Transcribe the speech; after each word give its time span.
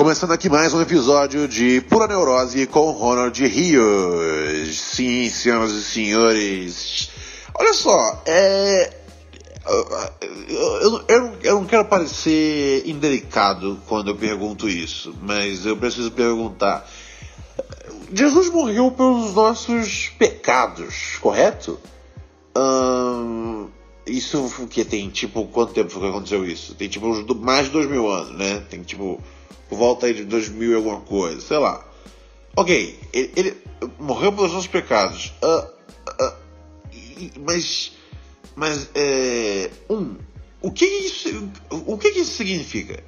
Começando 0.00 0.32
aqui 0.32 0.48
mais 0.48 0.72
um 0.72 0.80
episódio 0.80 1.46
de 1.46 1.82
Pura 1.82 2.08
Neurose 2.08 2.66
com 2.66 2.90
Ronald 2.90 3.38
Rios. 3.46 4.80
Sim, 4.80 5.28
senhoras 5.28 5.72
e 5.72 5.84
senhores. 5.84 7.10
Olha 7.54 7.74
só, 7.74 8.22
é. 8.24 8.94
Eu, 10.48 11.04
eu, 11.06 11.36
eu, 11.42 11.54
não 11.56 11.66
quero 11.66 11.84
parecer 11.84 12.82
indelicado 12.88 13.78
quando 13.86 14.08
eu 14.08 14.16
pergunto 14.16 14.70
isso, 14.70 15.14
mas 15.20 15.66
eu 15.66 15.76
preciso 15.76 16.10
perguntar. 16.12 16.88
Jesus 18.10 18.48
morreu 18.48 18.90
pelos 18.92 19.34
nossos 19.34 20.08
pecados, 20.18 21.18
correto? 21.20 21.78
Hum, 22.56 23.68
isso 24.06 24.66
que 24.68 24.84
tem 24.84 25.08
tipo 25.10 25.46
quanto 25.46 25.72
tempo 25.72 26.00
que 26.00 26.06
aconteceu 26.06 26.44
isso? 26.44 26.74
Tem 26.74 26.88
tipo 26.88 27.34
mais 27.34 27.66
de 27.66 27.72
dois 27.72 27.88
mil 27.88 28.08
anos, 28.10 28.36
né? 28.38 28.64
Tem 28.68 28.82
tipo 28.82 29.22
por 29.68 29.78
volta 29.78 30.06
aí 30.06 30.14
de 30.14 30.24
2000 30.24 30.72
e 30.72 30.74
alguma 30.74 31.00
coisa, 31.00 31.40
sei 31.40 31.58
lá. 31.58 31.86
Ok, 32.56 32.98
ele, 33.12 33.32
ele 33.36 33.56
morreu 33.98 34.32
pelos 34.32 34.52
nossos 34.52 34.66
pecados. 34.66 35.32
Uh, 35.40 35.66
uh, 36.10 37.30
mas, 37.46 37.92
mas, 38.56 38.90
é, 38.94 39.70
um, 39.88 40.16
o 40.60 40.72
que 40.72 40.84
isso, 40.84 41.48
o 41.70 41.96
que 41.96 42.08
isso 42.08 42.32
significa? 42.32 43.02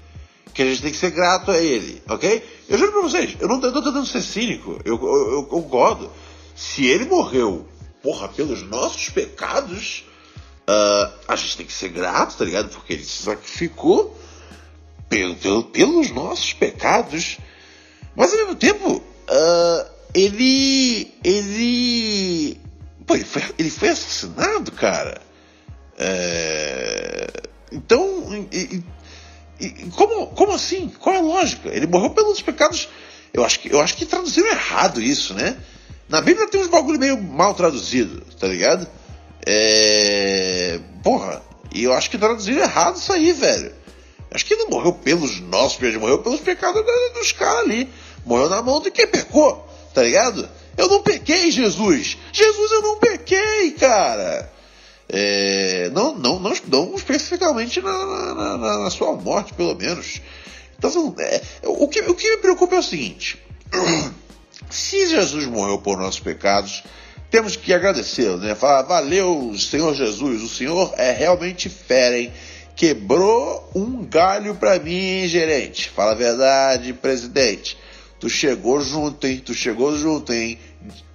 Que 0.55 0.63
a 0.63 0.67
gente 0.67 0.83
tem 0.83 0.93
que 0.93 0.97
ser 0.97 1.11
grato 1.11 1.51
a 1.51 1.59
ele, 1.59 2.01
ok? 2.09 2.43
Eu 2.69 2.79
juro 2.79 2.93
pra 2.93 3.03
vocês, 3.03 3.37
eu 3.41 3.49
não 3.49 3.57
estou 3.57 3.73
tentando 3.73 4.07
ser 4.07 4.23
cínico, 4.23 4.79
eu, 4.85 4.97
eu, 4.97 5.33
eu 5.33 5.45
concordo. 5.45 6.11
Se 6.55 6.87
ele 6.87 7.07
morreu, 7.07 7.67
porra, 8.03 8.29
pelos 8.29 8.63
nossos 8.63 9.09
pecados, 9.09 10.05
uh, 10.69 11.13
a 11.29 11.37
gente 11.37 11.57
tem 11.57 11.67
que 11.67 11.73
ser 11.73 11.89
grato, 11.89 12.37
tá 12.37 12.45
ligado? 12.45 12.69
Porque 12.69 12.93
ele 12.93 13.05
se 13.05 13.23
sacrificou 13.23 14.17
pelo, 15.09 15.37
pelo, 15.37 15.65
pelos 15.65 16.11
nossos 16.11 16.53
pecados, 16.53 17.39
mas 18.17 18.33
ao 18.33 18.39
mesmo 18.39 18.55
tempo, 18.57 18.97
uh, 18.97 19.91
ele. 20.15 21.13
Ele. 21.25 22.61
Pô, 23.07 23.15
ele 23.15 23.25
foi, 23.25 23.43
ele 23.59 23.71
foi 23.71 23.89
assassinado, 23.89 24.73
cara. 24.73 25.21
É, 25.99 27.29
então. 27.71 28.49
E, 28.53 28.83
e, 29.61 29.91
como, 29.91 30.29
como 30.29 30.53
assim? 30.53 30.89
Qual 30.99 31.15
é 31.15 31.19
a 31.19 31.23
lógica? 31.23 31.69
Ele 31.69 31.87
morreu 31.87 32.11
pelos 32.11 32.43
pecados. 32.43 32.89
Eu 33.33 33.45
acho 33.45 33.61
que, 33.61 33.73
eu 33.73 33.81
acho 33.81 33.97
que 33.97 34.05
traduziram 34.05 34.49
errado 34.49 35.01
isso, 35.01 35.33
né? 35.33 35.57
Na 36.09 36.21
Bíblia 36.21 36.49
tem 36.49 36.61
uns 36.61 36.69
bagulho 36.69 36.99
meio 36.99 37.21
mal 37.21 37.55
traduzido, 37.55 38.21
tá 38.39 38.47
ligado? 38.47 38.87
É. 39.47 40.79
Porra, 41.03 41.43
e 41.75 41.85
eu 41.85 41.93
acho 41.93 42.11
que 42.11 42.19
traduziram 42.19 42.63
errado 42.63 42.97
isso 42.97 43.13
aí, 43.13 43.33
velho. 43.33 43.73
Acho 44.31 44.47
que 44.47 44.55
ele 44.55 44.63
não 44.65 44.71
morreu 44.71 44.95
pelos 44.95 45.41
nossos 45.41 45.77
pecados, 45.77 46.01
morreu 46.01 46.19
pelos 46.19 46.41
pecados 46.41 46.83
dos 47.15 47.33
caras 47.33 47.61
ali. 47.61 47.89
Morreu 48.25 48.49
na 48.49 48.63
mão 48.63 48.81
de 48.81 48.91
quem 48.91 49.07
pecou, 49.07 49.69
tá 49.93 50.03
ligado? 50.03 50.49
Eu 50.77 50.89
não 50.89 51.03
pequei, 51.03 51.51
Jesus. 51.51 52.17
Jesus, 52.33 52.73
eu 52.73 52.83
não 52.83 52.99
pequei, 52.99 53.73
cara. 53.73 54.51
É, 55.09 55.91
não, 55.93 56.15
não, 56.15 56.39
não, 56.39 56.53
não 56.69 56.95
especificamente 56.95 57.83
na, 57.83 57.93
na, 57.93 58.57
na, 58.57 58.79
na, 58.79 58.91
sua 58.91 59.13
morte, 59.15 59.53
pelo 59.53 59.75
menos. 59.75 60.23
Então, 60.79 61.15
é, 61.19 61.43
o, 61.65 61.87
que, 61.89 62.01
o 62.01 62.15
que 62.15 62.31
me 62.31 62.39
preocupa 62.39 62.77
é 62.77 62.79
o 62.79 62.83
seguinte: 62.83 63.39
se 64.71 65.07
Jesus 65.07 65.45
morreu 65.47 65.79
por 65.79 65.99
nossos 65.99 66.21
pecados, 66.21 66.83
temos 67.33 67.57
que 67.57 67.73
agradecê-lo, 67.73 68.37
né? 68.37 68.55
Falar, 68.55 68.83
valeu, 68.83 69.55
Senhor 69.59 69.95
Jesus, 69.95 70.43
o 70.43 70.49
Senhor 70.49 70.93
é 70.99 71.13
realmente 71.13 71.71
fera, 71.71 72.19
hein? 72.19 72.31
Quebrou 72.77 73.71
um 73.75 74.05
galho 74.05 74.55
pra 74.55 74.79
mim, 74.79 75.27
gerente. 75.27 75.89
Fala 75.89 76.13
a 76.13 76.15
verdade, 76.15 76.93
presidente. 76.93 77.79
Tu 78.21 78.29
chegou 78.29 78.83
junto, 78.83 79.27
hein? 79.27 79.43
Tu 79.43 79.55
chegou 79.55 79.97
junto, 79.97 80.31
hein? 80.31 80.59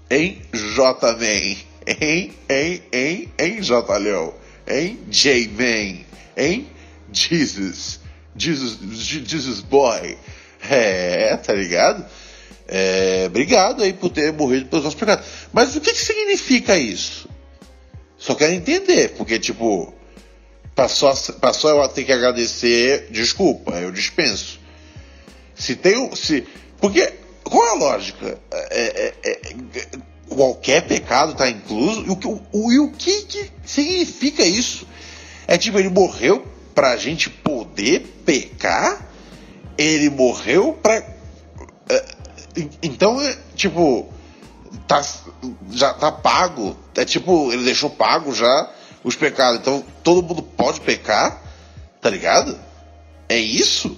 Hein, 0.09 0.41
J-Man? 0.51 1.55
Hein, 1.85 2.33
hein, 2.49 2.81
hein, 2.91 3.29
hein, 3.37 3.61
J-Leão? 3.61 4.33
Hein, 4.67 4.99
J-Man? 5.09 5.99
Hein, 6.35 6.67
Jesus? 7.13 7.99
Jesus, 8.35 8.79
Jesus 8.97 9.61
Boy? 9.61 10.17
É, 10.67 11.37
tá 11.37 11.53
ligado? 11.53 12.03
É, 12.67 13.25
obrigado 13.27 13.83
aí 13.83 13.93
por 13.93 14.09
ter 14.09 14.33
morrido 14.33 14.65
pelos 14.67 14.85
nossos 14.85 14.99
pecados. 14.99 15.25
Mas 15.53 15.75
o 15.75 15.81
que, 15.81 15.91
que 15.91 15.99
significa 15.99 16.77
isso? 16.77 17.29
Só 18.17 18.35
quero 18.35 18.53
entender, 18.53 19.13
porque, 19.15 19.39
tipo, 19.39 19.93
Passou, 20.77 21.11
passou 21.41 21.71
eu 21.71 21.81
a 21.81 21.89
ter 21.89 22.03
que 22.03 22.13
agradecer, 22.13 23.07
desculpa, 23.09 23.71
eu 23.77 23.91
dispenso. 23.91 24.59
Se 25.55 25.75
tem 25.75 26.15
se 26.15 26.45
Porque, 26.79 27.15
qual 27.43 27.65
é 27.65 27.69
a 27.71 27.73
lógica? 27.73 28.39
É, 28.51 29.13
é, 29.23 29.31
é, 29.31 29.85
qualquer 30.29 30.85
pecado 30.85 31.31
está 31.31 31.49
incluso? 31.49 32.05
E 32.05 32.09
o, 32.11 32.41
o, 32.51 32.71
e 32.71 32.77
o 32.77 32.91
que, 32.91 33.23
que 33.23 33.51
significa 33.65 34.43
isso? 34.43 34.87
É 35.47 35.57
tipo, 35.57 35.79
ele 35.79 35.89
morreu 35.89 36.45
para 36.75 36.91
a 36.91 36.95
gente 36.95 37.27
poder 37.27 38.21
pecar? 38.23 39.03
Ele 39.79 40.11
morreu 40.11 40.73
para. 40.73 41.16
Então, 42.81 43.21
é, 43.21 43.37
tipo, 43.55 44.11
tá, 44.87 45.05
já 45.71 45.93
tá 45.93 46.11
pago. 46.11 46.77
É 46.95 47.05
tipo, 47.05 47.51
ele 47.51 47.63
deixou 47.63 47.89
pago 47.89 48.33
já 48.33 48.69
os 49.03 49.15
pecados. 49.15 49.59
Então 49.59 49.85
todo 50.03 50.25
mundo 50.25 50.41
pode 50.41 50.81
pecar, 50.81 51.41
tá 52.01 52.09
ligado? 52.09 52.57
É 53.29 53.37
isso? 53.37 53.97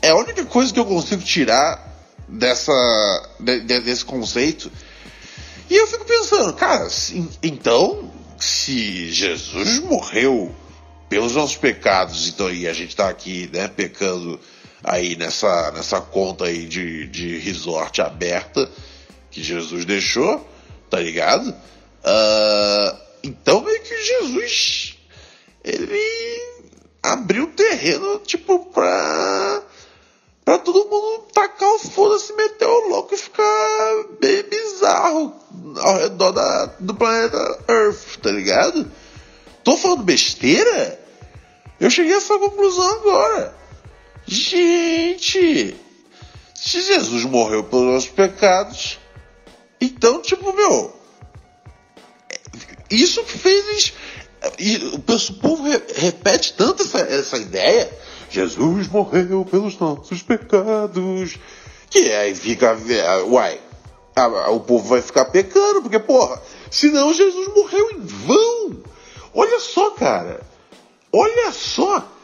É 0.00 0.10
a 0.10 0.16
única 0.16 0.44
coisa 0.44 0.72
que 0.72 0.78
eu 0.78 0.86
consigo 0.86 1.22
tirar 1.22 1.86
dessa 2.28 2.72
de, 3.40 3.60
desse 3.60 4.04
conceito. 4.04 4.70
E 5.70 5.74
eu 5.76 5.86
fico 5.86 6.04
pensando, 6.04 6.52
cara, 6.54 6.88
se, 6.88 7.28
então 7.42 8.10
se 8.38 9.10
Jesus 9.10 9.80
morreu 9.80 10.54
pelos 11.08 11.34
nossos 11.34 11.56
pecados, 11.56 12.28
então 12.28 12.50
e 12.50 12.68
a 12.68 12.72
gente 12.72 12.94
tá 12.94 13.08
aqui, 13.08 13.50
né, 13.52 13.68
pecando 13.68 14.38
aí 14.82 15.16
nessa 15.16 15.70
nessa 15.72 16.00
conta 16.00 16.44
aí 16.44 16.66
de, 16.66 17.06
de 17.06 17.38
resort 17.38 18.00
aberta 18.00 18.68
que 19.30 19.42
Jesus 19.42 19.84
deixou, 19.84 20.46
tá 20.88 20.98
ligado? 20.98 21.48
Uh, 21.48 22.98
então 23.22 23.60
meio 23.62 23.82
que 23.82 24.02
Jesus 24.04 24.96
ele 25.64 26.68
abriu 27.02 27.48
terreno 27.48 28.18
tipo 28.20 28.66
pra 28.66 29.62
pra 30.44 30.58
todo 30.58 30.88
mundo 30.88 31.26
tacar 31.34 31.68
o 31.74 31.78
foda-se, 31.78 32.32
meter 32.32 32.66
o 32.66 32.88
louco 32.88 33.14
e 33.14 33.18
ficar 33.18 34.04
bem 34.18 34.42
bizarro 34.44 35.34
ao 35.78 35.96
redor 35.98 36.32
da, 36.32 36.66
do 36.80 36.94
planeta 36.94 37.64
Earth, 37.68 38.16
tá 38.22 38.30
ligado? 38.30 38.90
Tô 39.62 39.76
falando 39.76 40.04
besteira? 40.04 40.98
Eu 41.78 41.90
cheguei 41.90 42.14
a 42.14 42.16
essa 42.16 42.38
conclusão 42.38 42.90
agora. 42.92 43.54
Gente, 44.30 45.74
se 46.54 46.82
Jesus 46.82 47.24
morreu 47.24 47.64
pelos 47.64 47.86
nossos 47.86 48.10
pecados, 48.10 48.98
então, 49.80 50.20
tipo, 50.20 50.52
meu, 50.52 50.94
isso 52.90 53.24
fez. 53.24 53.94
E 54.58 54.76
o 54.92 54.98
povo 55.32 55.64
repete 55.94 56.52
tanto 56.52 56.82
essa, 56.82 56.98
essa 56.98 57.38
ideia. 57.38 57.90
Jesus 58.28 58.86
morreu 58.88 59.46
pelos 59.46 59.78
nossos 59.78 60.22
pecados. 60.22 61.38
Que 61.88 62.12
aí 62.12 62.34
fica. 62.34 62.76
Uai, 63.26 63.58
o 64.50 64.60
povo 64.60 64.90
vai 64.90 65.00
ficar 65.00 65.24
pecando, 65.24 65.80
porque, 65.80 65.98
porra, 65.98 66.42
senão 66.70 67.14
Jesus 67.14 67.48
morreu 67.56 67.92
em 67.92 68.00
vão. 68.00 68.82
Olha 69.32 69.58
só, 69.58 69.92
cara. 69.92 70.42
Olha 71.10 71.50
só 71.50 72.17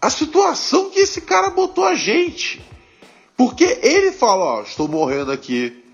a 0.00 0.10
situação 0.10 0.90
que 0.90 1.00
esse 1.00 1.20
cara 1.20 1.50
botou 1.50 1.84
a 1.84 1.94
gente. 1.94 2.64
Porque 3.36 3.78
ele 3.82 4.12
fala, 4.12 4.44
ó, 4.44 4.62
estou 4.62 4.88
morrendo 4.88 5.30
aqui 5.30 5.84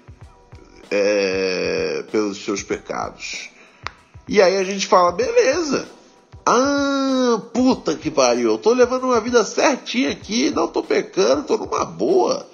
é, 0.91 2.05
pelos 2.11 2.43
seus 2.43 2.63
pecados. 2.63 3.51
E 4.27 4.41
aí 4.41 4.57
a 4.57 4.65
gente 4.65 4.87
fala, 4.87 5.13
beleza. 5.13 5.87
Ah, 6.47 7.41
puta 7.53 7.95
que 7.95 8.11
pariu, 8.11 8.53
eu 8.53 8.59
tô 8.59 8.73
levando 8.73 9.05
uma 9.05 9.21
vida 9.21 9.45
certinha 9.45 10.11
aqui, 10.11 10.51
não 10.51 10.69
tô 10.69 10.83
pecando, 10.83 11.45
tô 11.45 11.57
numa 11.57 11.85
boa. 11.85 12.47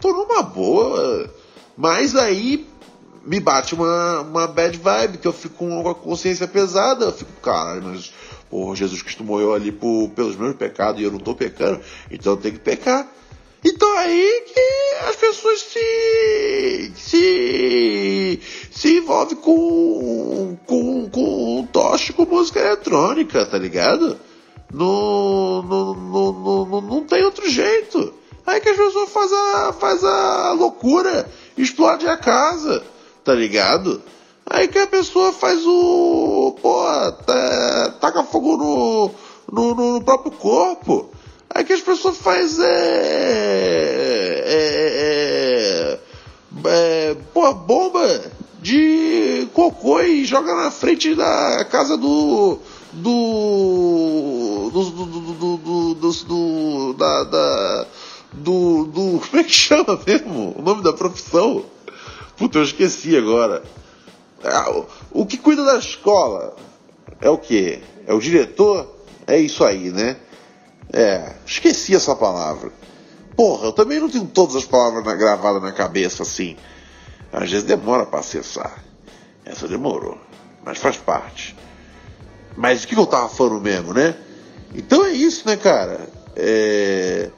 Tô 0.00 0.12
numa 0.12 0.42
boa. 0.42 1.28
Mas 1.76 2.16
aí 2.16 2.66
me 3.24 3.40
bate 3.40 3.74
uma, 3.74 4.20
uma 4.20 4.46
bad 4.46 4.76
vibe, 4.76 5.18
que 5.18 5.26
eu 5.26 5.32
fico 5.32 5.56
com 5.56 5.80
uma 5.80 5.94
consciência 5.94 6.46
pesada. 6.46 7.06
Eu 7.06 7.12
fico, 7.12 7.32
caralho, 7.40 7.82
mas 7.84 8.12
porra, 8.52 8.76
Jesus 8.76 9.00
Cristo 9.00 9.24
morreu 9.24 9.54
ali 9.54 9.72
por, 9.72 10.10
pelos 10.10 10.36
meus 10.36 10.54
pecados 10.54 11.00
e 11.00 11.04
eu 11.04 11.10
não 11.10 11.18
tô 11.18 11.34
pecando, 11.34 11.80
então 12.10 12.34
eu 12.34 12.36
tenho 12.36 12.54
que 12.54 12.60
pecar. 12.60 13.10
Então 13.64 13.90
aí 13.96 14.44
que 14.52 15.06
as 15.08 15.16
pessoas 15.16 15.60
se 15.62 16.92
se 16.94 18.40
se 18.70 18.96
envolvem 18.98 19.36
com 19.36 20.58
com 20.66 21.08
com 21.08 21.68
toche 21.72 22.12
com 22.12 22.26
música 22.26 22.60
eletrônica, 22.60 23.46
tá 23.46 23.56
ligado? 23.56 24.18
Não, 24.70 25.62
não, 25.62 25.94
não, 25.94 26.66
não, 26.66 26.80
não 26.82 27.04
tem 27.04 27.24
outro 27.24 27.48
jeito. 27.48 28.12
Aí 28.46 28.60
que 28.60 28.68
as 28.68 28.76
pessoas 28.76 29.10
fazem 29.10 29.38
a, 29.38 29.72
faz 29.72 30.04
a 30.04 30.52
loucura, 30.52 31.30
explode 31.56 32.06
a 32.06 32.18
casa, 32.18 32.82
tá 33.24 33.32
ligado? 33.32 34.02
Aí 34.46 34.68
que 34.68 34.78
a 34.78 34.86
pessoa 34.86 35.32
faz 35.32 35.64
o. 35.64 36.56
pô, 36.60 36.84
tá, 37.24 37.94
taca 38.00 38.24
fogo 38.24 38.56
no, 38.56 39.10
no, 39.50 39.74
no, 39.94 40.02
próprio 40.02 40.32
corpo. 40.32 41.10
Aí 41.48 41.64
que 41.64 41.72
as 41.72 41.80
pessoas 41.80 42.16
faz 42.18 42.58
é. 42.58 42.64
é, 44.44 45.98
é, 46.64 46.66
é 46.66 47.16
pô, 47.32 47.52
bomba 47.54 48.32
de 48.60 49.48
cocô 49.54 50.00
e 50.00 50.24
joga 50.24 50.54
na 50.54 50.70
frente 50.70 51.14
da 51.14 51.64
casa 51.64 51.96
do. 51.96 52.58
do. 52.92 54.70
do. 54.70 54.84
do. 54.84 55.06
do. 55.06 55.56
do, 55.56 55.94
do, 55.94 56.12
do 56.24 56.92
da, 56.94 57.24
da 57.24 57.86
do, 58.32 58.84
do. 58.86 59.20
Como 59.20 59.40
é 59.40 59.44
que 59.44 59.52
chama 59.52 59.98
mesmo? 60.06 60.54
O 60.58 60.62
nome 60.62 60.82
da 60.82 60.92
profissão? 60.92 61.64
Puta, 62.36 62.58
eu 62.58 62.64
esqueci 62.64 63.16
agora. 63.16 63.62
Ah, 64.44 64.84
o 65.10 65.24
que 65.24 65.38
cuida 65.38 65.64
da 65.64 65.78
escola 65.78 66.56
é 67.20 67.30
o 67.30 67.38
que? 67.38 67.80
É 68.06 68.12
o 68.12 68.20
diretor? 68.20 68.92
É 69.26 69.38
isso 69.38 69.64
aí, 69.64 69.90
né? 69.90 70.16
É, 70.92 71.34
esqueci 71.46 71.94
essa 71.94 72.14
palavra. 72.14 72.72
Porra, 73.36 73.66
eu 73.66 73.72
também 73.72 74.00
não 74.00 74.10
tenho 74.10 74.26
todas 74.26 74.56
as 74.56 74.64
palavras 74.64 75.04
na, 75.04 75.14
gravadas 75.14 75.62
na 75.62 75.72
cabeça 75.72 76.22
assim. 76.22 76.56
Às 77.32 77.50
vezes 77.50 77.64
demora 77.64 78.04
para 78.04 78.20
acessar. 78.20 78.82
Essa 79.44 79.66
demorou, 79.66 80.18
mas 80.64 80.78
faz 80.78 80.96
parte. 80.96 81.56
Mas 82.56 82.84
o 82.84 82.88
que 82.88 82.96
eu 82.96 83.06
tava 83.06 83.28
falando 83.28 83.60
mesmo, 83.60 83.94
né? 83.94 84.14
Então 84.74 85.04
é 85.04 85.10
isso, 85.10 85.46
né, 85.46 85.56
cara? 85.56 86.08
É... 86.36 87.30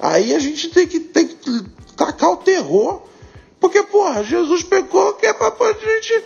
Aí 0.00 0.34
a 0.34 0.38
gente 0.38 0.68
tem 0.68 0.86
que, 0.86 1.00
tem 1.00 1.28
que 1.28 1.64
tacar 1.96 2.32
o 2.32 2.36
terror. 2.38 3.02
Porque, 3.58 3.82
porra, 3.82 4.24
Jesus 4.24 4.62
pecou 4.62 5.14
que 5.14 5.26
é 5.26 5.32
pra 5.32 5.50
gente. 5.72 6.24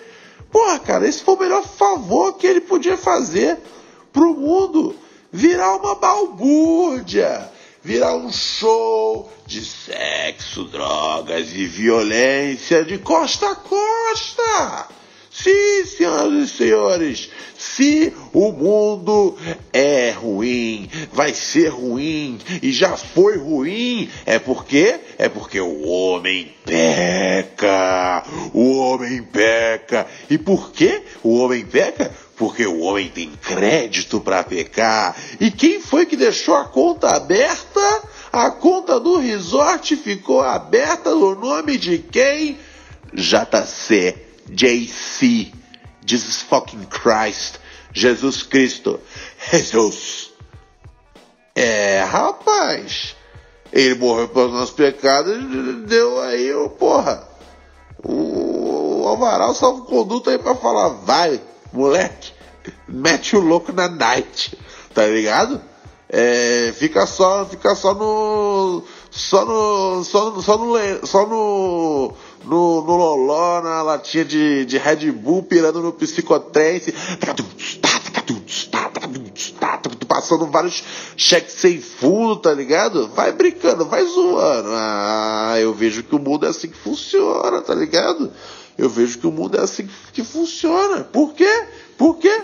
Porra, 0.54 0.78
cara, 0.78 1.08
esse 1.08 1.20
foi 1.20 1.34
o 1.34 1.38
melhor 1.40 1.64
favor 1.64 2.34
que 2.34 2.46
ele 2.46 2.60
podia 2.60 2.96
fazer 2.96 3.58
pro 4.12 4.34
mundo. 4.34 4.94
Virar 5.32 5.74
uma 5.78 5.96
balbúrdia. 5.96 7.50
Virar 7.82 8.14
um 8.14 8.30
show 8.30 9.28
de 9.44 9.64
sexo, 9.64 10.62
drogas 10.66 11.48
e 11.50 11.66
violência 11.66 12.84
de 12.84 12.98
costa 12.98 13.50
a 13.50 13.56
costa. 13.56 14.88
Sim, 15.36 15.84
senhoras 15.84 16.32
e 16.32 16.48
senhores, 16.48 17.30
se 17.58 18.12
o 18.32 18.52
mundo 18.52 19.36
é 19.72 20.12
ruim, 20.12 20.88
vai 21.12 21.34
ser 21.34 21.70
ruim 21.70 22.38
e 22.62 22.70
já 22.70 22.96
foi 22.96 23.36
ruim, 23.36 24.08
é 24.24 24.38
porque 24.38 25.00
é 25.18 25.28
porque 25.28 25.60
o 25.60 25.88
homem 25.88 26.54
peca. 26.64 28.22
O 28.52 28.76
homem 28.76 29.24
peca. 29.24 30.06
E 30.30 30.38
por 30.38 30.70
que 30.70 31.02
o 31.20 31.36
homem 31.38 31.66
peca? 31.66 32.12
Porque 32.36 32.64
o 32.64 32.80
homem 32.82 33.08
tem 33.08 33.32
crédito 33.42 34.20
para 34.20 34.44
pecar. 34.44 35.16
E 35.40 35.50
quem 35.50 35.80
foi 35.80 36.06
que 36.06 36.16
deixou 36.16 36.54
a 36.54 36.64
conta 36.64 37.08
aberta? 37.08 38.02
A 38.32 38.52
conta 38.52 39.00
do 39.00 39.18
resort 39.18 39.96
ficou 39.96 40.42
aberta 40.42 41.10
no 41.10 41.34
nome 41.34 41.76
de 41.76 41.98
quem? 41.98 42.56
JC, 43.12 44.23
JC, 44.48 45.52
Jesus 46.04 46.42
fucking 46.42 46.86
Christ. 46.86 47.58
Jesus 47.92 48.42
Cristo. 48.42 49.00
Jesus. 49.50 50.32
É, 51.54 52.02
rapaz. 52.02 53.16
Ele 53.72 53.96
morreu 53.96 54.28
pelos 54.28 54.52
nossos 54.52 54.74
pecados, 54.74 55.36
deu 55.86 56.20
aí, 56.20 56.54
o 56.54 56.68
porra. 56.68 57.26
O, 58.04 59.02
o 59.02 59.08
Alvaral 59.08 59.52
salvo 59.52 59.82
conduto 59.84 60.30
aí 60.30 60.38
pra 60.38 60.54
falar, 60.54 60.90
vai, 60.90 61.40
moleque, 61.72 62.32
mete 62.86 63.36
o 63.36 63.40
louco 63.40 63.72
na 63.72 63.88
night, 63.88 64.56
tá 64.94 65.04
ligado? 65.06 65.60
É, 66.08 66.72
fica 66.76 67.04
só, 67.06 67.44
fica 67.46 67.74
só 67.74 67.94
no, 67.94 68.84
só 69.10 69.44
no, 69.44 70.04
só 70.04 70.30
no, 70.30 70.42
só 70.42 70.58
no, 70.58 71.06
só 71.06 71.26
no, 71.26 72.08
no, 72.08 72.14
no 72.44 72.80
loló, 72.80 73.62
na 73.62 73.82
latinha 73.82 74.24
de, 74.24 74.64
de 74.64 74.78
Red 74.78 75.10
Bull, 75.12 75.42
pirando 75.42 75.80
no 75.80 75.92
psicotrance 75.92 76.92
passando 80.24 80.46
vários 80.46 80.82
cheques 81.16 81.54
sem 81.54 81.80
fundo, 81.80 82.36
tá 82.36 82.52
ligado? 82.52 83.08
Vai 83.08 83.32
brincando, 83.32 83.84
vai 83.84 84.04
zoando. 84.04 84.68
Ah, 84.72 85.56
eu 85.58 85.74
vejo 85.74 86.02
que 86.02 86.14
o 86.14 86.18
mundo 86.18 86.46
é 86.46 86.48
assim 86.48 86.68
que 86.68 86.78
funciona, 86.78 87.60
tá 87.60 87.74
ligado? 87.74 88.32
Eu 88.78 88.88
vejo 88.88 89.18
que 89.18 89.26
o 89.26 89.32
mundo 89.32 89.58
é 89.58 89.60
assim 89.60 89.88
que 90.12 90.24
funciona. 90.24 91.04
Por 91.04 91.34
quê? 91.34 91.66
Por 91.98 92.16
quê? 92.18 92.42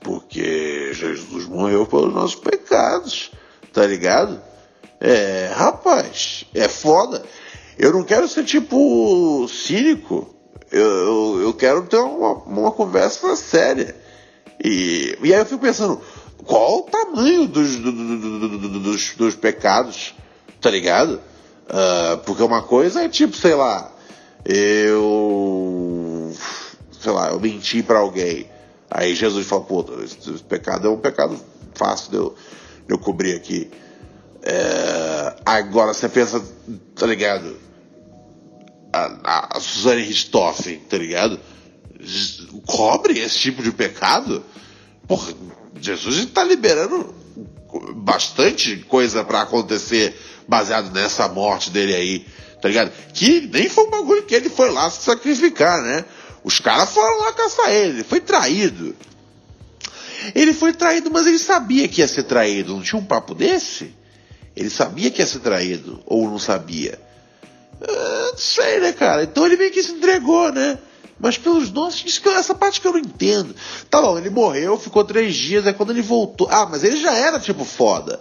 Porque 0.00 0.92
Jesus 0.92 1.46
morreu 1.46 1.86
pelos 1.86 2.12
nossos 2.12 2.34
pecados, 2.36 3.30
tá 3.72 3.86
ligado? 3.86 4.40
É, 5.00 5.50
rapaz, 5.54 6.44
é 6.54 6.68
foda. 6.68 7.24
Eu 7.78 7.92
não 7.92 8.02
quero 8.02 8.26
ser 8.26 8.44
tipo 8.44 9.46
cínico. 9.48 10.34
Eu, 10.70 11.40
eu, 11.40 11.54
quero 11.54 11.86
ter 11.86 11.96
uma, 11.96 12.32
uma 12.44 12.72
conversa 12.72 13.34
séria. 13.36 13.94
E, 14.62 15.16
e 15.22 15.32
aí 15.32 15.40
eu 15.40 15.46
fico 15.46 15.60
pensando, 15.60 16.00
qual 16.44 16.78
o 16.78 16.82
tamanho 16.82 17.46
dos, 17.46 17.76
do, 17.76 17.92
do, 17.92 18.58
do, 18.58 18.80
dos, 18.80 19.14
dos 19.16 19.34
pecados, 19.36 20.14
tá 20.60 20.70
ligado? 20.70 21.20
Uh, 21.68 22.18
porque 22.26 22.42
uma 22.42 22.62
coisa 22.62 23.04
é 23.04 23.08
tipo, 23.08 23.36
sei 23.36 23.54
lá, 23.54 23.92
eu. 24.44 26.32
Sei 27.00 27.12
lá, 27.12 27.30
eu 27.30 27.38
menti 27.38 27.82
para 27.82 28.00
alguém. 28.00 28.50
Aí 28.90 29.14
Jesus 29.14 29.46
fala, 29.46 29.62
pô, 29.62 29.84
esse, 30.02 30.18
esse, 30.18 30.42
pecado 30.42 30.88
é 30.88 30.90
um 30.90 30.98
pecado 30.98 31.38
fácil 31.74 32.10
de 32.10 32.16
eu, 32.16 32.34
de 32.86 32.94
eu 32.94 32.98
cobrir 32.98 33.36
aqui. 33.36 33.70
É, 34.42 35.36
agora 35.44 35.92
você 35.92 36.08
pensa, 36.08 36.42
tá 36.94 37.06
ligado? 37.06 37.67
A, 38.92 39.56
a, 39.56 39.60
Suzane 39.60 40.02
Richthofen, 40.02 40.78
tá 40.80 40.96
ligado? 40.96 41.38
Cobre 42.66 43.18
esse 43.18 43.38
tipo 43.38 43.62
de 43.62 43.70
pecado? 43.70 44.44
Porra, 45.06 45.32
Jesus 45.80 46.16
está 46.18 46.42
liberando 46.42 47.14
bastante 47.96 48.76
coisa 48.88 49.24
para 49.24 49.42
acontecer 49.42 50.18
baseado 50.46 50.90
nessa 50.92 51.28
morte 51.28 51.70
dele 51.70 51.94
aí, 51.94 52.26
tá 52.62 52.68
ligado? 52.68 52.92
Que 53.12 53.42
nem 53.52 53.68
foi 53.68 53.84
um 53.84 53.90
bagulho 53.90 54.22
que 54.22 54.34
ele 54.34 54.48
foi 54.48 54.70
lá 54.70 54.90
se 54.90 55.02
sacrificar, 55.02 55.82
né? 55.82 56.04
Os 56.42 56.60
caras 56.60 56.90
foram 56.90 57.20
lá 57.20 57.32
caçar 57.32 57.70
ele 57.70 58.02
foi 58.02 58.20
traído. 58.20 58.96
Ele 60.34 60.52
foi 60.52 60.72
traído, 60.72 61.10
mas 61.10 61.26
ele 61.26 61.38
sabia 61.38 61.86
que 61.88 62.00
ia 62.00 62.08
ser 62.08 62.24
traído. 62.24 62.74
Não 62.74 62.82
tinha 62.82 63.00
um 63.00 63.04
papo 63.04 63.34
desse? 63.34 63.94
Ele 64.56 64.70
sabia 64.70 65.10
que 65.10 65.20
ia 65.20 65.26
ser 65.26 65.40
traído, 65.40 66.02
ou 66.04 66.28
não 66.28 66.38
sabia? 66.38 66.98
Uh, 67.80 68.17
não 68.32 68.38
sei, 68.38 68.80
né, 68.80 68.92
cara? 68.92 69.22
Então 69.24 69.46
ele 69.46 69.56
meio 69.56 69.70
que 69.70 69.82
se 69.82 69.92
entregou, 69.92 70.52
né? 70.52 70.78
Mas 71.20 71.36
pelos 71.36 71.72
nossos, 71.72 72.04
isso 72.06 72.22
que, 72.22 72.28
essa 72.28 72.54
parte 72.54 72.80
que 72.80 72.86
eu 72.86 72.92
não 72.92 73.00
entendo. 73.00 73.54
Tá 73.90 74.00
bom, 74.00 74.16
ele 74.16 74.30
morreu, 74.30 74.78
ficou 74.78 75.04
três 75.04 75.34
dias, 75.34 75.66
aí 75.66 75.72
quando 75.72 75.90
ele 75.90 76.02
voltou. 76.02 76.48
Ah, 76.50 76.66
mas 76.70 76.84
ele 76.84 76.96
já 76.96 77.12
era 77.12 77.40
tipo 77.40 77.64
foda. 77.64 78.20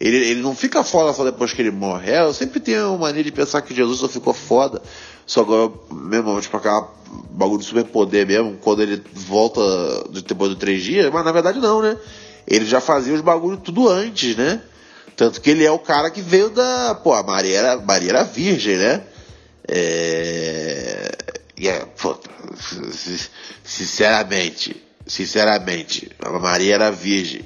Ele, 0.00 0.16
ele 0.16 0.42
não 0.42 0.54
fica 0.54 0.82
foda 0.82 1.12
só 1.12 1.24
depois 1.24 1.52
que 1.52 1.62
ele 1.62 1.70
morre. 1.70 2.10
É, 2.10 2.22
eu 2.22 2.34
sempre 2.34 2.58
tenho 2.58 2.88
uma 2.88 2.98
mania 2.98 3.22
de 3.22 3.30
pensar 3.30 3.62
que 3.62 3.74
Jesus 3.74 4.00
só 4.00 4.08
ficou 4.08 4.34
foda. 4.34 4.82
Só 5.24 5.40
agora, 5.40 5.72
mesmo, 5.90 6.40
tipo, 6.40 6.56
aquela 6.56 6.92
bagulho 7.30 7.60
de 7.60 7.66
superpoder 7.66 8.26
mesmo, 8.26 8.58
quando 8.60 8.82
ele 8.82 9.02
volta 9.12 9.60
depois 10.26 10.50
de 10.50 10.56
três 10.56 10.82
dias, 10.82 11.10
mas 11.12 11.24
na 11.24 11.32
verdade 11.32 11.60
não, 11.60 11.80
né? 11.80 11.96
Ele 12.46 12.66
já 12.66 12.80
fazia 12.80 13.14
os 13.14 13.20
bagulhos 13.20 13.60
tudo 13.62 13.88
antes, 13.88 14.36
né? 14.36 14.60
Tanto 15.16 15.40
que 15.40 15.50
ele 15.50 15.64
é 15.64 15.70
o 15.70 15.78
cara 15.78 16.10
que 16.10 16.20
veio 16.20 16.50
da. 16.50 16.94
Pô, 16.96 17.12
a 17.12 17.22
Maria 17.22 17.56
era, 17.56 17.76
Maria 17.80 18.10
era 18.10 18.24
virgem, 18.24 18.76
né? 18.76 19.02
É 19.68 21.14
é, 21.68 21.86
pô, 22.00 22.16
sinceramente, 23.62 24.76
sinceramente, 25.06 26.10
a 26.20 26.30
Maria 26.38 26.74
era 26.74 26.90
virgem, 26.90 27.44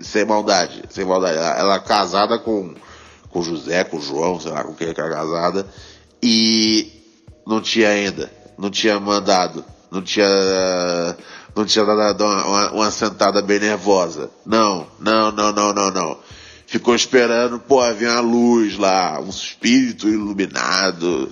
sem 0.00 0.24
maldade, 0.24 0.82
sem 0.90 1.04
maldade. 1.04 1.38
Ela, 1.38 1.58
ela 1.58 1.74
é 1.76 1.80
casada 1.80 2.38
com, 2.38 2.74
com 3.30 3.42
José, 3.42 3.84
com 3.84 4.00
João, 4.00 4.40
sei 4.40 4.52
lá 4.52 4.62
com 4.62 4.74
quem 4.74 4.92
que 4.92 5.00
era 5.00 5.10
casada, 5.10 5.66
e 6.22 6.92
não 7.46 7.60
tinha 7.60 7.88
ainda, 7.88 8.30
não 8.56 8.70
tinha 8.70 8.98
mandado, 9.00 9.64
não 9.90 10.02
tinha, 10.02 10.28
não 11.54 11.64
tinha 11.64 11.84
dado 11.84 12.24
uma, 12.24 12.46
uma, 12.46 12.72
uma 12.72 12.90
sentada 12.90 13.42
bem 13.42 13.58
nervosa. 13.58 14.30
Não, 14.46 14.86
não, 15.00 15.32
não, 15.32 15.52
não, 15.52 15.72
não, 15.72 15.90
não. 15.90 16.18
Ficou 16.66 16.94
esperando, 16.94 17.58
pô, 17.58 17.80
havia 17.80 18.12
uma 18.12 18.20
luz 18.20 18.76
lá, 18.76 19.18
um 19.20 19.30
espírito 19.30 20.06
iluminado 20.06 21.30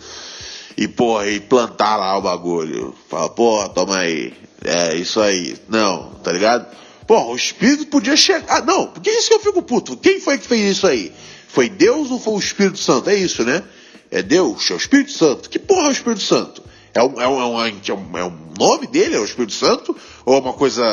e, 0.77 0.87
porra, 0.87 1.27
e 1.29 1.41
plantar 1.41 1.97
lá 1.97 2.17
o 2.19 2.23
bagulho. 2.23 2.95
Fala, 3.09 3.29
porra, 3.31 3.69
toma 3.69 3.99
aí. 3.99 4.33
É 4.65 4.95
isso 4.95 5.21
aí. 5.21 5.57
Não, 5.69 6.11
tá 6.23 6.33
ligado? 6.33 6.67
Pô, 7.07 7.33
o 7.33 7.37
Espírito 7.37 7.87
podia 7.87 8.17
chegar. 8.17 8.45
Ah, 8.49 8.61
não, 8.61 8.89
porque 8.89 9.11
isso 9.11 9.29
que 9.29 9.35
eu 9.35 9.41
fico 9.41 9.63
puto. 9.63 9.97
Quem 9.97 10.21
foi 10.21 10.39
que 10.39 10.47
fez 10.47 10.77
isso 10.77 10.87
aí? 10.87 11.13
Foi 11.49 11.69
Deus 11.69 12.11
ou 12.11 12.19
foi 12.19 12.35
o 12.35 12.39
Espírito 12.39 12.79
Santo? 12.79 13.09
É 13.09 13.15
isso, 13.15 13.45
né? 13.45 13.63
É 14.11 14.23
Deus, 14.23 14.71
é 14.71 14.75
o 14.75 14.77
Espírito 14.77 15.13
Santo. 15.13 15.49
Que 15.49 15.59
porra 15.59 15.87
é 15.87 15.89
o 15.89 15.93
Espírito 15.93 16.23
Santo? 16.23 16.63
É 16.93 17.03
um, 17.03 17.21
é 17.21 17.29
um, 17.29 17.41
é 17.41 17.71
um, 17.93 18.19
é 18.19 18.25
um 18.25 18.39
nome 18.59 18.87
dele? 18.87 19.17
É 19.17 19.21
o 19.21 19.25
Espírito 19.25 19.53
Santo? 19.53 19.97
Ou 20.25 20.35
é 20.35 20.41
uma 20.41 20.53
coisa 20.53 20.85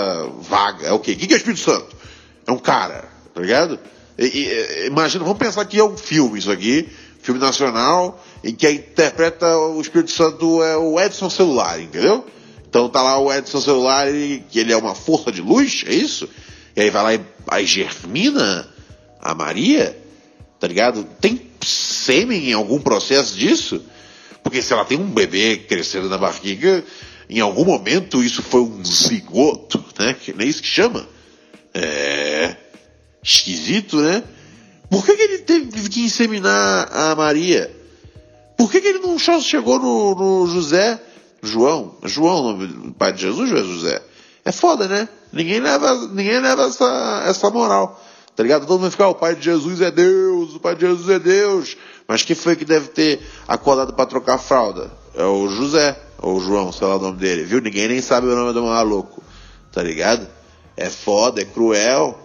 vaga? 0.42 0.88
É 0.88 0.92
o 0.92 1.00
quê? 1.00 1.14
O 1.14 1.18
que 1.18 1.34
é 1.34 1.36
o 1.36 1.38
Espírito 1.38 1.62
Santo? 1.62 1.96
É 2.46 2.52
um 2.52 2.60
cara, 2.60 3.10
tá 3.34 3.42
ligado? 3.42 3.80
E, 4.18 4.26
e, 4.26 4.88
imagina, 4.88 5.24
vamos 5.24 5.40
pensar 5.40 5.66
que 5.66 5.80
é 5.80 5.84
um 5.84 5.98
filme 5.98 6.38
isso 6.38 6.52
aqui, 6.52 6.90
filme 7.24 7.40
nacional, 7.40 8.24
em 8.44 8.54
que 8.54 8.70
interpreta 8.70 9.58
o 9.58 9.82
Espírito 9.82 10.12
Santo 10.12 10.62
é 10.62 10.78
o 10.78 11.00
Edson 11.00 11.30
Celular, 11.30 11.82
entendeu? 11.82 12.26
Então 12.70 12.90
tá 12.90 13.02
lá 13.02 13.18
o 13.18 13.32
Edson 13.34 13.62
Celular, 13.62 14.08
que 14.50 14.60
ele 14.60 14.74
é 14.74 14.78
uma 14.78 14.94
força 14.94 15.32
de 15.32 15.42
luz, 15.42 15.84
é 15.88 15.94
isso? 15.94 16.30
E 16.76 16.82
aí 16.82 16.90
vai 16.90 17.26
lá 17.48 17.62
e 17.62 17.66
germina 17.66 18.68
a 19.22 19.34
Maria, 19.34 19.98
tá 20.60 20.68
ligado? 20.68 21.06
Tem 21.22 21.50
sêmen 21.62 22.50
em 22.50 22.54
algum 22.54 22.80
processo 22.80 23.38
disso? 23.38 23.82
Porque 24.44 24.62
se 24.62 24.74
ela 24.74 24.84
tem 24.84 25.00
um 25.00 25.10
bebê 25.10 25.56
crescendo 25.58 26.10
na 26.10 26.18
barriga, 26.18 26.84
em 27.30 27.40
algum 27.40 27.64
momento 27.64 28.22
isso 28.22 28.42
foi 28.42 28.60
um 28.60 28.84
zigoto, 28.84 29.84
né? 29.98 30.14
Que 30.14 30.34
nem 30.34 30.50
isso 30.50 30.62
que 30.62 30.68
chama. 30.68 31.08
É. 31.74 32.58
Esquisito, 33.24 34.02
né? 34.02 34.22
Por 34.90 35.06
que, 35.06 35.16
que 35.16 35.22
ele 35.22 35.38
teve 35.40 35.90
que 35.90 36.02
inseminar 36.02 36.90
a 36.92 37.16
Maria? 37.16 37.76
Por 38.58 38.72
que, 38.72 38.80
que 38.80 38.88
ele 38.88 39.00
não 39.00 39.18
chegou 39.18 39.80
no, 39.80 40.16
no 40.16 40.48
José? 40.48 41.02
João? 41.42 41.96
João, 42.04 42.58
o 42.88 42.94
pai 42.94 43.12
de 43.12 43.22
Jesus 43.22 43.52
é 43.52 43.64
José? 43.64 44.02
É 44.46 44.52
foda, 44.52 44.88
né? 44.88 45.08
Ninguém 45.32 45.60
leva, 45.60 46.08
ninguém 46.08 46.40
leva 46.40 46.64
essa, 46.64 47.24
essa 47.28 47.50
moral. 47.50 48.02
Tá 48.36 48.44
ligado? 48.44 48.66
Todo 48.66 48.80
mundo 48.80 48.92
fica, 48.92 49.08
oh, 49.08 49.12
o 49.12 49.16
pai 49.16 49.36
de 49.36 49.44
Jesus 49.44 49.82
é 49.82 49.92
Deus, 49.92 50.56
o 50.56 50.60
pai 50.60 50.76
de 50.76 50.82
Jesus 50.82 51.10
é 51.10 51.20
Deus. 51.20 51.78
Mas 52.08 52.24
quem 52.24 52.36
foi 52.36 52.56
que 52.56 52.66
deve 52.66 52.88
ter 52.90 53.22
acordado 53.48 53.94
para 53.94 54.06
trocar 54.06 54.38
fralda? 54.38 54.92
É 55.16 55.24
o 55.24 55.48
José, 55.50 56.00
ou 56.20 56.38
o 56.38 56.42
João, 56.42 56.72
sei 56.72 56.88
lá 56.88 56.96
o 56.96 57.00
nome 57.00 57.18
dele, 57.18 57.44
viu? 57.44 57.62
Ninguém 57.62 57.88
nem 57.88 58.02
sabe 58.02 58.28
o 58.28 58.36
nome 58.36 58.54
do 58.54 58.64
maluco. 58.64 59.24
Tá 59.72 59.84
ligado? 59.84 60.28
É 60.76 60.90
foda, 60.90 61.42
é 61.42 61.46
cruel. 61.46 62.20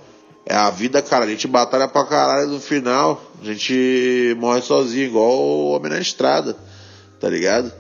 É 0.51 0.57
a 0.57 0.71
vida, 0.71 1.03
cara. 1.03 1.27
A 1.27 1.29
gente 1.29 1.47
batalha 1.47 1.87
pra 1.87 2.07
caralho 2.07 2.49
no 2.49 2.59
final. 2.59 3.23
A 3.43 3.45
gente 3.45 4.35
morre 4.39 4.63
sozinho, 4.63 5.05
igual 5.05 5.31
o 5.31 5.73
homem 5.73 5.91
na 5.91 6.01
estrada. 6.01 6.57
Tá 7.21 7.29
ligado? 7.29 7.71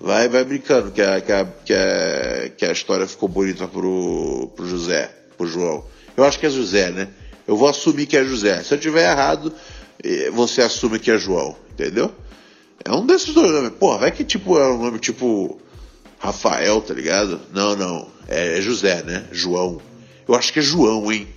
Vai, 0.00 0.28
vai 0.28 0.42
brincando 0.42 0.90
que 0.90 1.00
a, 1.00 1.20
que 1.20 1.30
a, 1.30 1.44
que 1.64 1.72
a, 1.72 2.48
que 2.56 2.64
a 2.64 2.72
história 2.72 3.06
ficou 3.06 3.28
bonita 3.28 3.68
pro, 3.68 4.50
pro 4.56 4.66
José, 4.66 5.14
pro 5.36 5.46
João. 5.46 5.84
Eu 6.16 6.24
acho 6.24 6.40
que 6.40 6.46
é 6.46 6.50
José, 6.50 6.90
né? 6.90 7.08
Eu 7.46 7.56
vou 7.56 7.68
assumir 7.68 8.06
que 8.06 8.16
é 8.16 8.24
José. 8.24 8.64
Se 8.64 8.74
eu 8.74 8.80
tiver 8.80 9.08
errado, 9.08 9.52
eh, 10.02 10.30
você 10.32 10.60
assume 10.60 10.98
que 10.98 11.12
é 11.12 11.18
João, 11.18 11.56
entendeu? 11.72 12.12
É 12.84 12.92
um 12.92 13.06
desses 13.06 13.32
dois 13.32 13.50
nomes. 13.50 13.70
Porra, 13.78 13.98
vai 13.98 14.10
que 14.10 14.24
tipo 14.24 14.58
é 14.58 14.68
um 14.68 14.78
nome 14.78 14.98
tipo 14.98 15.60
Rafael, 16.18 16.80
tá 16.80 16.94
ligado? 16.94 17.40
Não, 17.52 17.76
não. 17.76 18.08
É, 18.26 18.58
é 18.58 18.60
José, 18.60 19.02
né? 19.04 19.24
João. 19.30 19.80
Eu 20.26 20.34
acho 20.34 20.52
que 20.52 20.58
é 20.58 20.62
João, 20.62 21.10
hein? 21.12 21.28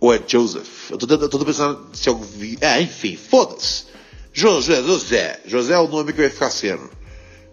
Ou 0.00 0.14
é 0.14 0.20
Joseph? 0.26 0.90
Eu 0.90 0.96
tô, 0.96 1.06
eu 1.14 1.28
tô 1.28 1.44
pensando 1.44 1.88
se 1.92 2.08
eu 2.08 2.18
vi. 2.18 2.56
É, 2.60 2.80
enfim, 2.80 3.16
foda-se. 3.16 3.84
José, 4.32 4.82
José. 4.82 5.40
José 5.44 5.74
é 5.74 5.78
o 5.78 5.88
nome 5.88 6.12
que 6.12 6.22
vai 6.22 6.30
ficar 6.30 6.50
sendo. 6.50 6.88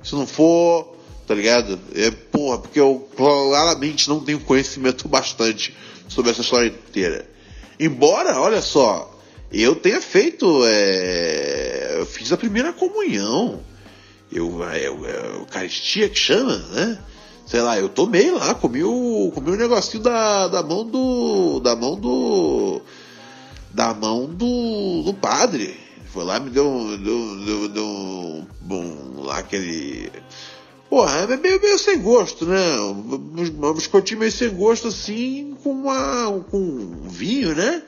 Se 0.01 0.15
não 0.15 0.25
for, 0.25 0.95
tá 1.27 1.35
ligado? 1.35 1.77
É, 1.93 2.09
porra, 2.09 2.59
porque 2.59 2.79
eu 2.79 3.07
claramente 3.15 4.07
não 4.07 4.21
tenho 4.21 4.39
conhecimento 4.39 5.07
bastante 5.09 5.75
sobre 6.07 6.31
essa 6.31 6.41
história 6.41 6.67
inteira. 6.67 7.29
Embora, 7.77 8.39
olha 8.39 8.61
só, 8.61 9.13
eu 9.51 9.75
tenha 9.75 10.01
feito, 10.01 10.63
é, 10.65 11.97
eu 11.99 12.05
fiz 12.05 12.31
a 12.31 12.37
primeira 12.37 12.71
comunhão. 12.71 13.61
Eu, 14.31 14.61
eu, 14.63 15.05
eu, 15.05 15.33
Eucaristia 15.39 16.09
que 16.09 16.17
chama, 16.17 16.57
né? 16.57 16.99
Sei 17.47 17.61
lá, 17.61 17.79
eu 17.79 17.87
tomei 17.87 18.29
lá, 18.29 18.53
comi 18.53 18.83
o, 18.83 19.31
comi 19.33 19.51
o 19.51 19.55
negocinho 19.55 20.03
da, 20.03 20.49
da 20.49 20.61
mão 20.61 20.85
do, 20.85 21.61
da 21.61 21.77
mão 21.77 21.95
do, 21.95 22.81
da 23.73 23.93
mão 23.93 24.25
do, 24.25 25.03
do 25.03 25.13
padre. 25.13 25.79
Foi 26.11 26.25
lá, 26.25 26.41
me 26.41 26.49
deu, 26.49 26.97
deu, 26.97 27.45
deu, 27.45 27.69
deu 27.69 27.85
um, 27.85 28.47
um, 28.69 29.21
lá 29.23 29.37
aquele. 29.37 30.11
Porra, 30.89 31.19
é 31.19 31.37
meio, 31.37 31.61
meio 31.61 31.79
sem 31.79 32.01
gosto, 32.01 32.45
né? 32.45 32.79
Um 32.81 33.73
biscoitinho 33.73 34.19
meio 34.19 34.31
sem 34.31 34.49
gosto 34.49 34.89
assim, 34.89 35.55
com 35.63 35.71
uma. 35.71 36.43
com 36.51 37.07
vinho, 37.07 37.55
né? 37.55 37.81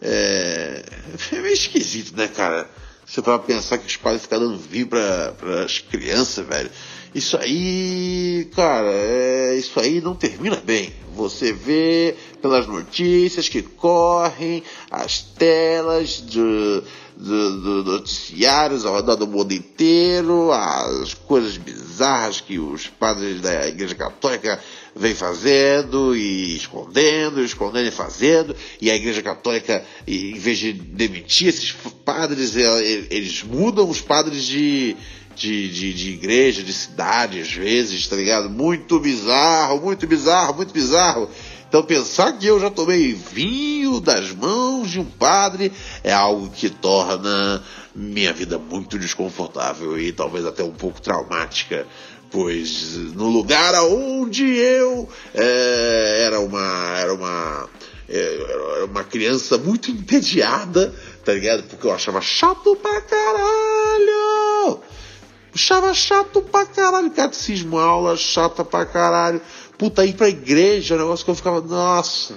É, 0.00 0.84
é 1.32 1.40
meio 1.40 1.52
esquisito, 1.52 2.16
né, 2.16 2.28
cara? 2.28 2.70
Você 3.04 3.20
vai 3.20 3.40
pensar 3.40 3.76
que 3.78 3.88
os 3.88 3.96
pais 3.96 4.22
ficam 4.22 4.38
dando 4.38 4.56
vinho 4.56 4.86
para 4.86 5.64
as 5.64 5.80
crianças, 5.80 6.46
velho. 6.46 6.70
Isso 7.14 7.36
aí, 7.36 8.48
cara, 8.54 8.90
é, 8.92 9.56
isso 9.56 9.80
aí 9.80 10.00
não 10.00 10.14
termina 10.14 10.56
bem. 10.56 10.92
Você 11.14 11.52
vê 11.52 12.14
pelas 12.40 12.66
notícias 12.68 13.48
que 13.48 13.62
correm, 13.62 14.62
as 14.90 15.20
telas 15.20 16.24
de, 16.24 16.82
do, 17.16 17.82
do 17.82 17.92
noticiários 17.92 18.86
ao 18.86 18.94
redor 18.94 19.16
do 19.16 19.26
mundo 19.26 19.52
inteiro, 19.52 20.52
as 20.52 21.12
coisas 21.12 21.56
bizarras 21.56 22.40
que 22.40 22.58
os 22.58 22.86
padres 22.86 23.40
da 23.40 23.66
Igreja 23.66 23.94
Católica 23.96 24.60
vêm 24.94 25.14
fazendo 25.14 26.16
e 26.16 26.56
escondendo, 26.56 27.42
escondendo 27.42 27.88
e 27.88 27.92
fazendo, 27.92 28.54
e 28.80 28.90
a 28.90 28.94
Igreja 28.94 29.20
Católica, 29.20 29.84
em 30.06 30.34
vez 30.34 30.58
de 30.58 30.72
demitir 30.72 31.48
esses 31.48 31.72
padres, 32.04 32.54
eles 32.56 33.42
mudam 33.42 33.88
os 33.88 34.00
padres 34.00 34.44
de, 34.44 34.96
de, 35.40 35.70
de, 35.70 35.94
de 35.94 36.10
igreja, 36.10 36.62
de 36.62 36.72
cidade, 36.72 37.40
às 37.40 37.50
vezes, 37.50 38.06
tá 38.06 38.14
ligado? 38.14 38.50
Muito 38.50 39.00
bizarro, 39.00 39.80
muito 39.80 40.06
bizarro, 40.06 40.54
muito 40.54 40.72
bizarro. 40.72 41.30
Então 41.66 41.82
pensar 41.82 42.32
que 42.32 42.46
eu 42.46 42.60
já 42.60 42.70
tomei 42.70 43.14
vinho 43.14 44.00
das 44.00 44.32
mãos 44.32 44.90
de 44.90 45.00
um 45.00 45.04
padre 45.04 45.72
é 46.04 46.12
algo 46.12 46.50
que 46.50 46.68
torna 46.68 47.62
minha 47.94 48.32
vida 48.32 48.58
muito 48.58 48.98
desconfortável 48.98 49.98
e 49.98 50.12
talvez 50.12 50.44
até 50.44 50.62
um 50.62 50.72
pouco 50.72 51.00
traumática, 51.00 51.86
pois 52.30 52.96
no 53.14 53.28
lugar 53.28 53.74
aonde 53.74 54.44
eu 54.44 55.08
é, 55.32 56.24
era 56.26 56.40
uma 56.40 56.98
era 56.98 57.14
uma 57.14 57.68
é, 58.08 58.74
era 58.74 58.84
uma 58.86 59.04
criança 59.04 59.56
muito 59.56 59.90
entediada, 59.90 60.92
tá 61.24 61.32
ligado? 61.32 61.62
Porque 61.62 61.86
eu 61.86 61.92
achava 61.92 62.20
chato 62.20 62.76
pra 62.76 63.00
caralho. 63.00 64.39
Achava 65.54 65.92
chato 65.94 66.42
pra 66.42 66.66
caralho. 66.66 67.10
Catecismo, 67.10 67.78
aula 67.78 68.16
chata 68.16 68.64
pra 68.64 68.86
caralho. 68.86 69.40
Puta, 69.76 70.04
ir 70.04 70.14
pra 70.14 70.28
igreja, 70.28 70.94
é 70.94 70.98
negócio 70.98 71.24
que 71.24 71.30
eu 71.30 71.34
ficava, 71.34 71.60
nossa. 71.60 72.34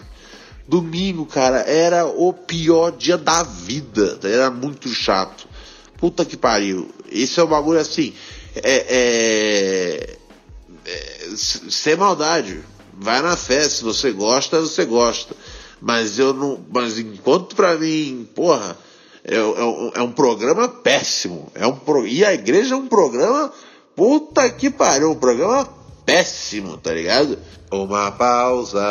Domingo, 0.67 1.25
cara, 1.25 1.59
era 1.59 2.05
o 2.05 2.33
pior 2.33 2.91
dia 2.91 3.17
da 3.17 3.43
vida. 3.43 4.17
Era 4.23 4.49
muito 4.49 4.87
chato. 4.89 5.47
Puta 5.97 6.23
que 6.23 6.37
pariu. 6.37 6.89
Esse 7.11 7.39
é 7.39 7.43
um 7.43 7.47
bagulho 7.47 7.79
assim. 7.79 8.13
É, 8.55 8.85
é, 8.89 10.17
é, 10.85 11.29
sem 11.35 11.95
maldade. 11.95 12.63
Vai 12.93 13.21
na 13.21 13.35
fé. 13.35 13.67
Se 13.67 13.83
você 13.83 14.11
gosta, 14.11 14.61
você 14.61 14.85
gosta. 14.85 15.35
Mas 15.81 16.17
eu 16.17 16.33
não. 16.33 16.63
Mas 16.73 16.97
enquanto 16.97 17.55
pra 17.55 17.75
mim, 17.77 18.27
porra, 18.33 18.77
é, 19.23 19.35
é, 19.35 19.99
é 19.99 20.01
um 20.01 20.11
programa 20.11 20.67
péssimo. 20.67 21.51
É 21.55 21.65
um 21.65 21.75
pro, 21.75 22.05
e 22.05 22.25
a 22.25 22.33
igreja 22.33 22.75
é 22.75 22.77
um 22.77 22.87
programa. 22.87 23.51
Puta 23.95 24.49
que 24.49 24.69
pariu, 24.69 25.11
um 25.11 25.15
programa 25.15 25.65
péssimo, 26.05 26.77
tá 26.77 26.91
ligado? 26.93 27.37
Uma 27.71 28.11
pausa. 28.11 28.81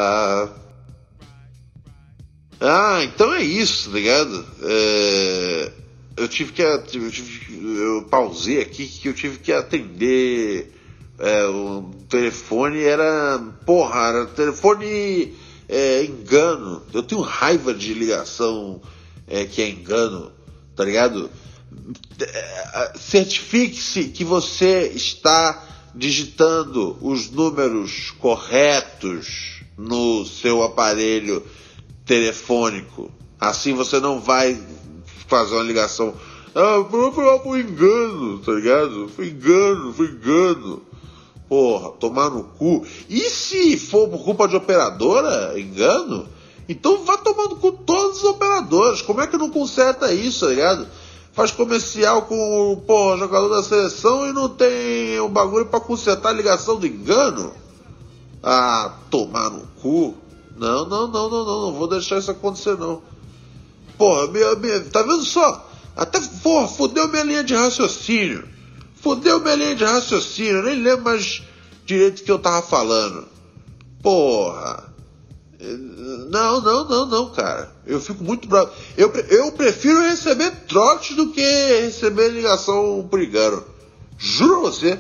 Ah, 2.61 3.01
então 3.03 3.35
é 3.35 3.43
isso, 3.43 3.91
tá 3.91 3.97
ligado? 3.97 4.47
É, 4.63 5.73
eu 6.17 6.29
tive 6.29 6.53
que. 6.53 6.63
Eu, 6.63 6.83
tive, 6.83 7.81
eu 7.81 8.07
pausei 8.09 8.61
aqui 8.61 8.87
que 8.87 9.09
eu 9.09 9.15
tive 9.15 9.39
que 9.39 9.53
atender. 9.53 10.73
É, 11.19 11.47
o 11.47 11.91
telefone 12.09 12.83
era. 12.83 13.39
Porra, 13.67 14.09
era 14.09 14.27
telefone 14.27 15.35
é, 15.69 16.05
engano. 16.05 16.83
Eu 16.95 17.03
tenho 17.03 17.21
raiva 17.21 17.75
de 17.75 17.93
ligação 17.93 18.81
é, 19.27 19.45
que 19.45 19.63
é 19.63 19.69
engano, 19.69 20.33
tá 20.77 20.85
ligado? 20.85 21.31
É, 22.21 22.93
certifique-se 22.99 24.05
que 24.05 24.25
você 24.25 24.93
está 24.95 25.69
digitando 25.95 26.97
os 27.01 27.31
números 27.31 28.13
corretos 28.19 29.63
no 29.77 30.25
seu 30.25 30.63
aparelho 30.63 31.45
telefônico. 32.05 33.11
Assim 33.39 33.75
você 33.75 34.01
não 34.01 34.21
vai 34.21 34.61
fazer 35.27 35.55
uma 35.55 35.65
ligação. 35.65 36.15
Ah, 36.55 36.85
foi, 36.91 37.13
foi 37.43 37.61
engano, 37.61 38.39
tá 38.39 38.53
ligado? 38.53 39.09
Foi 39.09 39.29
engano, 39.29 39.93
foi 39.93 40.07
engano. 40.07 40.83
Porra, 41.49 41.91
tomar 41.93 42.31
no 42.31 42.45
cu. 42.45 42.87
E 43.09 43.21
se 43.29 43.77
for 43.77 44.09
por 44.09 44.25
culpa 44.25 44.49
de 44.49 44.57
operadora, 44.57 45.59
engano, 45.59 46.29
então 46.69 47.05
vai 47.05 47.19
tomar 47.19 47.49
no 47.49 47.57
cu 47.57 47.73
todos 47.73 48.19
os 48.19 48.25
operadores. 48.25 49.03
Como 49.03 49.21
é 49.21 49.27
que 49.27 49.37
não 49.37 49.51
conserta 49.51 50.13
isso, 50.13 50.47
tá 50.47 50.51
ligado? 50.51 50.87
Faz 51.33 51.51
comercial 51.51 52.23
com 52.23 52.83
o 52.87 53.17
jogador 53.17 53.49
da 53.49 53.63
seleção 53.63 54.29
e 54.29 54.33
não 54.33 54.49
tem 54.49 55.19
o 55.19 55.29
bagulho 55.29 55.67
para 55.67 55.81
consertar 55.81 56.29
a 56.29 56.33
ligação 56.33 56.79
do 56.79 56.87
engano? 56.87 57.53
Ah, 58.43 58.95
tomar 59.11 59.51
no 59.51 59.67
cu. 59.81 60.15
Não, 60.57 60.87
não, 60.87 61.09
não, 61.09 61.31
não, 61.31 61.45
não, 61.45 61.63
não 61.63 61.73
vou 61.73 61.89
deixar 61.89 62.19
isso 62.19 62.31
acontecer 62.31 62.77
não. 62.77 63.03
Porra, 63.97 64.27
minha, 64.29 64.55
minha, 64.57 64.81
tá 64.81 65.03
vendo 65.03 65.25
só? 65.25 65.69
Até, 65.97 66.21
porra, 66.43 66.69
fodeu 66.69 67.09
minha 67.09 67.25
linha 67.25 67.45
de 67.45 67.55
raciocínio. 67.55 68.47
Fodeu 68.97 69.41
minha 69.41 69.55
linha 69.55 69.75
de 69.75 69.85
raciocínio, 69.85 70.63
nem 70.63 70.83
lembro 70.83 71.05
mais 71.05 71.43
direito 71.85 72.21
o 72.21 72.25
que 72.25 72.31
eu 72.31 72.39
tava 72.39 72.63
falando. 72.63 73.27
Porra. 74.03 74.92
Não, 76.29 76.61
não, 76.61 76.89
não, 76.89 77.07
não, 77.07 77.31
cara. 77.31 77.73
Eu 77.87 78.01
fico 78.01 78.25
muito 78.25 78.49
bravo. 78.49 78.73
Eu, 78.97 79.13
eu 79.31 79.53
prefiro 79.53 80.01
receber 80.01 80.51
trote 80.67 81.15
do 81.15 81.31
que 81.31 81.41
receber 81.83 82.31
ligação 82.31 83.07
por 83.09 83.23
engano. 83.23 83.65
Juro 84.19 84.63
você. 84.63 84.99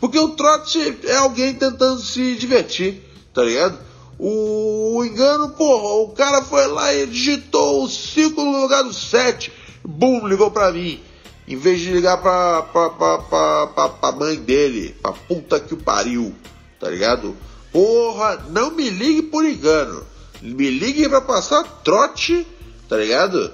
Porque 0.00 0.18
o 0.18 0.30
trote 0.30 0.98
é 1.04 1.16
alguém 1.16 1.54
tentando 1.54 2.00
se 2.00 2.36
divertir, 2.36 3.02
tá 3.34 3.42
ligado? 3.42 3.78
O, 4.18 4.98
o 4.98 5.04
engano, 5.04 5.50
porra, 5.50 6.02
o 6.04 6.08
cara 6.10 6.42
foi 6.42 6.66
lá 6.68 6.94
e 6.94 7.06
digitou 7.06 7.84
o 7.84 7.88
5 7.88 8.42
no 8.42 8.62
lugar 8.62 8.84
do 8.84 8.94
7. 8.94 9.52
Bum, 9.84 10.26
ligou 10.26 10.50
pra 10.50 10.72
mim. 10.72 11.00
Em 11.46 11.56
vez 11.56 11.80
de 11.80 11.92
ligar 11.92 12.18
pra, 12.18 12.62
pra, 12.62 12.90
pra, 12.90 13.18
pra, 13.18 13.66
pra, 13.68 13.88
pra 13.88 14.12
mãe 14.12 14.36
dele, 14.36 14.94
pra 15.02 15.12
puta 15.12 15.58
que 15.58 15.74
o 15.74 15.78
pariu, 15.78 16.34
tá 16.78 16.88
ligado? 16.90 17.36
Porra, 17.72 18.44
não 18.50 18.70
me 18.70 18.88
ligue 18.88 19.22
por 19.22 19.44
engano. 19.44 20.04
Me 20.40 20.70
ligue 20.70 21.08
pra 21.08 21.20
passar 21.20 21.64
trote, 21.82 22.46
tá 22.88 22.96
ligado? 22.96 23.52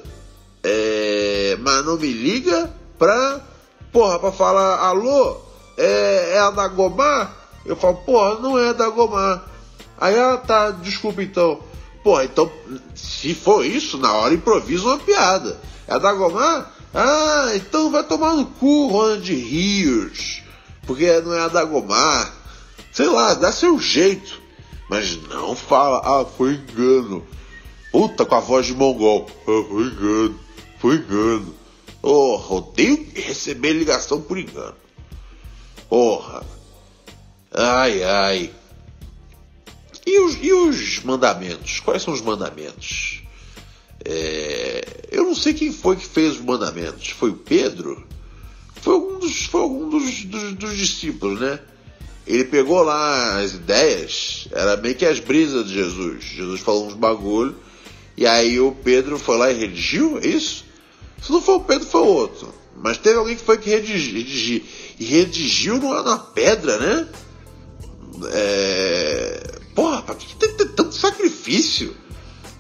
É, 0.63 1.57
mas 1.61 1.85
não 1.85 1.97
me 1.97 2.13
liga 2.13 2.71
pra, 2.99 3.41
porra, 3.93 4.19
pra 4.19 4.33
falar, 4.33 4.79
alô, 4.79 5.39
é, 5.77 6.33
é 6.35 6.39
a 6.39 6.51
da 6.51 6.69
Gomar? 6.69 7.35
Eu 7.65 7.77
falo, 7.77 7.97
porra, 7.97 8.41
não 8.41 8.59
é 8.59 8.73
da 8.73 8.89
Gomar. 8.89 9.45
Aí 9.99 10.15
ela 10.15 10.37
tá, 10.37 10.71
desculpa 10.71 11.23
então. 11.23 11.61
Porra, 12.03 12.25
então, 12.25 12.51
se 12.95 13.35
for 13.35 13.65
isso, 13.65 13.97
na 13.97 14.13
hora 14.13 14.35
improvisa 14.35 14.85
uma 14.85 14.99
piada. 14.99 15.59
É 15.89 15.95
a 15.95 15.99
da 15.99 16.13
Gomar? 16.13 16.75
Ah, 16.95 17.51
então 17.57 17.91
vai 17.91 18.05
tomar 18.05 18.35
no 18.35 18.47
cu, 18.47 18.87
Ronald 18.87 19.29
Rios. 19.29 20.43
Porque 20.87 21.21
não 21.21 21.35
é 21.35 21.41
a 21.41 21.49
Dagomar. 21.49 22.33
Sei 22.95 23.07
lá, 23.07 23.35
dá 23.35 23.51
seu 23.51 23.77
jeito. 23.81 24.41
Mas 24.89 25.17
não 25.29 25.57
fala, 25.57 25.99
ah, 25.99 26.25
foi 26.25 26.55
engano. 26.55 27.27
Puta, 27.91 28.25
com 28.25 28.35
a 28.37 28.41
voz 28.41 28.67
de 28.67 28.75
mongol. 28.75 29.29
Ah, 29.43 29.65
foi 29.69 29.83
engano, 29.83 30.41
foi 30.79 30.95
engano. 30.97 31.55
Porra, 32.01 32.55
odeio 32.55 33.09
receber 33.15 33.73
ligação 33.73 34.23
por 34.23 34.39
engano. 34.39 34.77
Porra. 35.89 36.47
Ai, 37.53 38.05
ai. 38.05 38.51
E 40.07 40.21
os, 40.21 40.39
e 40.41 40.53
os 40.53 41.03
mandamentos? 41.03 41.81
Quais 41.81 42.03
são 42.03 42.15
os 42.15 42.21
mandamentos? 42.21 43.23
É, 44.05 45.07
eu 45.11 45.25
não 45.25 45.35
sei 45.35 45.55
quem 45.55 45.73
foi 45.73 45.97
que 45.97 46.07
fez 46.07 46.35
os 46.35 46.41
mandamentos. 46.41 47.09
Foi 47.09 47.31
o 47.31 47.37
Pedro? 47.37 48.07
Foi 48.77 48.95
algum 48.95 49.19
dos, 49.19 49.47
foi 49.47 49.63
algum 49.63 49.89
dos, 49.89 50.25
dos, 50.25 50.55
dos 50.55 50.77
discípulos, 50.77 51.41
né? 51.41 51.59
Ele 52.27 52.45
pegou 52.45 52.83
lá 52.83 53.39
as 53.39 53.53
ideias, 53.53 54.49
era 54.51 54.77
meio 54.77 54.95
que 54.95 55.05
as 55.05 55.21
brisas 55.21 55.67
de 55.67 55.75
Jesus. 55.75 56.25
Jesus 56.25 56.61
falou 56.61 56.87
uns 56.87 56.95
bagulho, 56.95 57.55
e 58.17 58.27
aí 58.27 58.59
o 58.59 58.73
Pedro 58.73 59.19
foi 59.19 59.37
lá 59.37 59.51
e 59.51 59.59
redigiu, 59.59 60.19
é 60.19 60.27
isso? 60.27 60.65
Se 61.23 61.31
não 61.31 61.43
foi 61.43 61.57
o 61.57 61.61
Pedro, 61.61 61.87
foi 61.87 62.01
o 62.01 62.07
outro. 62.07 62.55
Mas 62.77 62.99
teve 62.99 63.19
alguém 63.19 63.37
que 63.37 63.43
foi 63.43 63.59
que 63.59 63.71
redigiu. 63.71 64.63
E 64.99 65.05
redigiu 65.05 65.79
numa, 65.79 66.03
na 66.03 66.19
pedra, 66.19 66.79
né? 66.79 67.09
É... 68.33 69.61
Porra, 69.75 70.03
pra 70.03 70.15
que 70.15 70.37
tem 70.37 70.53
ter 70.55 70.67
tanto 70.67 70.95
sacrifício? 70.95 71.95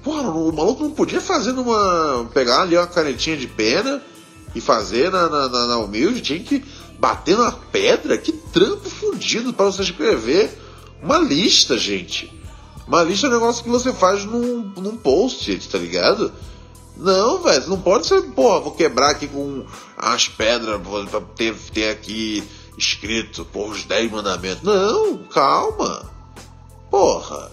Porra, 0.03 0.29
o 0.31 0.53
maluco 0.53 0.83
não 0.83 0.91
podia 0.91 1.21
fazer 1.21 1.53
numa. 1.53 2.29
pegar 2.35 2.63
ali 2.63 2.77
uma 2.77 2.87
canetinha 2.87 3.37
de 3.37 3.47
pena 3.47 4.03
e 4.55 4.61
fazer 4.61 5.11
na, 5.11 5.29
na, 5.29 5.49
na, 5.49 5.67
na 5.67 5.79
humilde, 5.79 6.21
tinha 6.21 6.41
que 6.41 6.65
bater 6.99 7.37
na 7.37 7.53
pedra. 7.53 8.19
Que 8.19 8.33
trampo 8.33 8.89
fudido 8.89 9.53
para 9.53 9.67
você 9.67 9.83
escrever 9.83 10.59
uma 11.03 11.19
lista, 11.19 11.77
gente. 11.77 12.33
Uma 12.87 13.03
lista 13.03 13.27
é 13.27 13.31
um 13.31 13.33
negócio 13.33 13.63
que 13.63 13.71
você 13.71 13.93
faz 13.93 14.25
num, 14.25 14.73
num 14.77 14.97
post, 14.97 15.69
tá 15.71 15.79
ligado? 15.79 16.33
Não, 16.97 17.43
velho, 17.43 17.69
não 17.69 17.81
pode 17.81 18.07
ser, 18.07 18.23
porra, 18.33 18.61
vou 18.61 18.73
quebrar 18.73 19.11
aqui 19.11 19.27
com 19.27 19.65
as 19.97 20.29
pedras 20.29 20.81
pra 21.11 21.21
ter, 21.21 21.55
ter 21.73 21.91
aqui 21.91 22.43
escrito, 22.79 23.45
por 23.47 23.71
os 23.71 23.85
10 23.85 24.11
mandamentos. 24.13 24.63
Não, 24.63 25.19
calma. 25.25 26.11
Porra. 26.91 27.51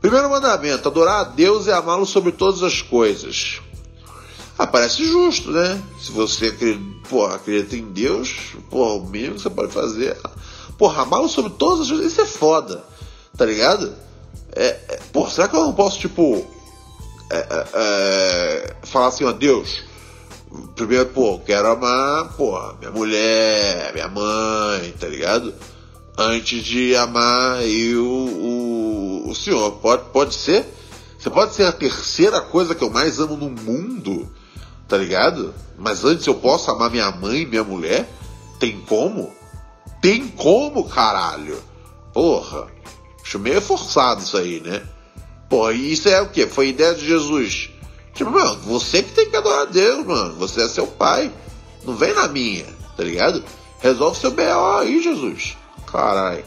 Primeiro 0.00 0.28
mandamento, 0.28 0.88
adorar 0.88 1.20
a 1.20 1.24
Deus 1.24 1.66
e 1.66 1.72
amá-lo 1.72 2.04
sobre 2.04 2.32
todas 2.32 2.62
as 2.62 2.82
coisas. 2.82 3.60
Ah, 4.58 4.66
parece 4.66 5.04
justo, 5.04 5.50
né? 5.50 5.82
Se 6.00 6.12
você 6.12 6.46
acredita, 6.46 7.08
porra, 7.08 7.36
acredita 7.36 7.76
em 7.76 7.92
Deus, 7.92 8.36
porra, 8.70 8.94
o 8.94 9.06
mínimo 9.06 9.34
que 9.34 9.42
você 9.42 9.50
pode 9.50 9.72
fazer 9.72 10.12
é, 10.12 10.16
porra, 10.78 11.02
amá-lo 11.02 11.28
sobre 11.28 11.52
todas 11.52 11.82
as 11.82 11.88
coisas. 11.88 12.12
Isso 12.12 12.20
é 12.20 12.26
foda, 12.26 12.84
tá 13.36 13.44
ligado? 13.44 13.92
É, 14.54 14.66
é, 14.88 15.00
porra, 15.12 15.30
será 15.30 15.48
que 15.48 15.56
eu 15.56 15.60
não 15.60 15.72
posso, 15.72 15.98
tipo, 15.98 16.46
é, 17.30 17.36
é, 17.36 17.66
é 17.74 18.76
falar 18.84 19.08
assim, 19.08 19.24
ó, 19.24 19.32
Deus, 19.32 19.82
primeiro, 20.76 21.06
pô, 21.06 21.40
quero 21.40 21.68
amar, 21.68 22.32
porra, 22.36 22.74
minha 22.78 22.92
mulher, 22.92 23.92
minha 23.92 24.08
mãe, 24.08 24.94
tá 24.98 25.08
ligado? 25.08 25.52
Antes 26.16 26.62
de 26.62 26.94
amar 26.94 27.66
eu, 27.66 28.06
o 28.06 28.84
o 29.34 29.34
senhor 29.34 29.72
pode, 29.72 30.04
pode 30.10 30.34
ser. 30.34 30.64
Você 31.18 31.28
pode 31.28 31.54
ser 31.54 31.64
a 31.64 31.72
terceira 31.72 32.40
coisa 32.40 32.74
que 32.74 32.84
eu 32.84 32.90
mais 32.90 33.18
amo 33.18 33.36
no 33.36 33.50
mundo, 33.50 34.30
tá 34.88 34.96
ligado? 34.96 35.54
Mas 35.78 36.04
antes 36.04 36.26
eu 36.26 36.34
posso 36.34 36.70
amar 36.70 36.90
minha 36.90 37.10
mãe, 37.10 37.46
minha 37.46 37.64
mulher? 37.64 38.08
Tem 38.58 38.80
como? 38.80 39.32
Tem 40.00 40.28
como, 40.28 40.88
caralho? 40.88 41.62
Porra. 42.12 42.66
Acho 43.22 43.38
meio 43.38 43.60
forçado 43.60 44.22
isso 44.22 44.36
aí, 44.36 44.60
né? 44.60 44.82
Porra, 45.48 45.72
isso 45.72 46.08
é 46.08 46.20
o 46.20 46.28
quê? 46.28 46.46
Foi 46.46 46.68
ideia 46.68 46.94
de 46.94 47.06
Jesus. 47.06 47.70
Tipo, 48.14 48.30
mano, 48.30 48.60
você 48.60 49.02
que 49.02 49.12
tem 49.12 49.28
que 49.28 49.36
adorar 49.36 49.62
a 49.62 49.64
Deus, 49.64 50.06
mano. 50.06 50.34
Você 50.34 50.62
é 50.62 50.68
seu 50.68 50.86
pai. 50.86 51.32
Não 51.84 51.96
vem 51.96 52.14
na 52.14 52.28
minha, 52.28 52.66
tá 52.96 53.02
ligado? 53.02 53.42
Resolve 53.80 54.18
seu 54.18 54.30
B.O. 54.30 54.78
aí, 54.78 55.02
Jesus. 55.02 55.56
Caralho. 55.90 56.44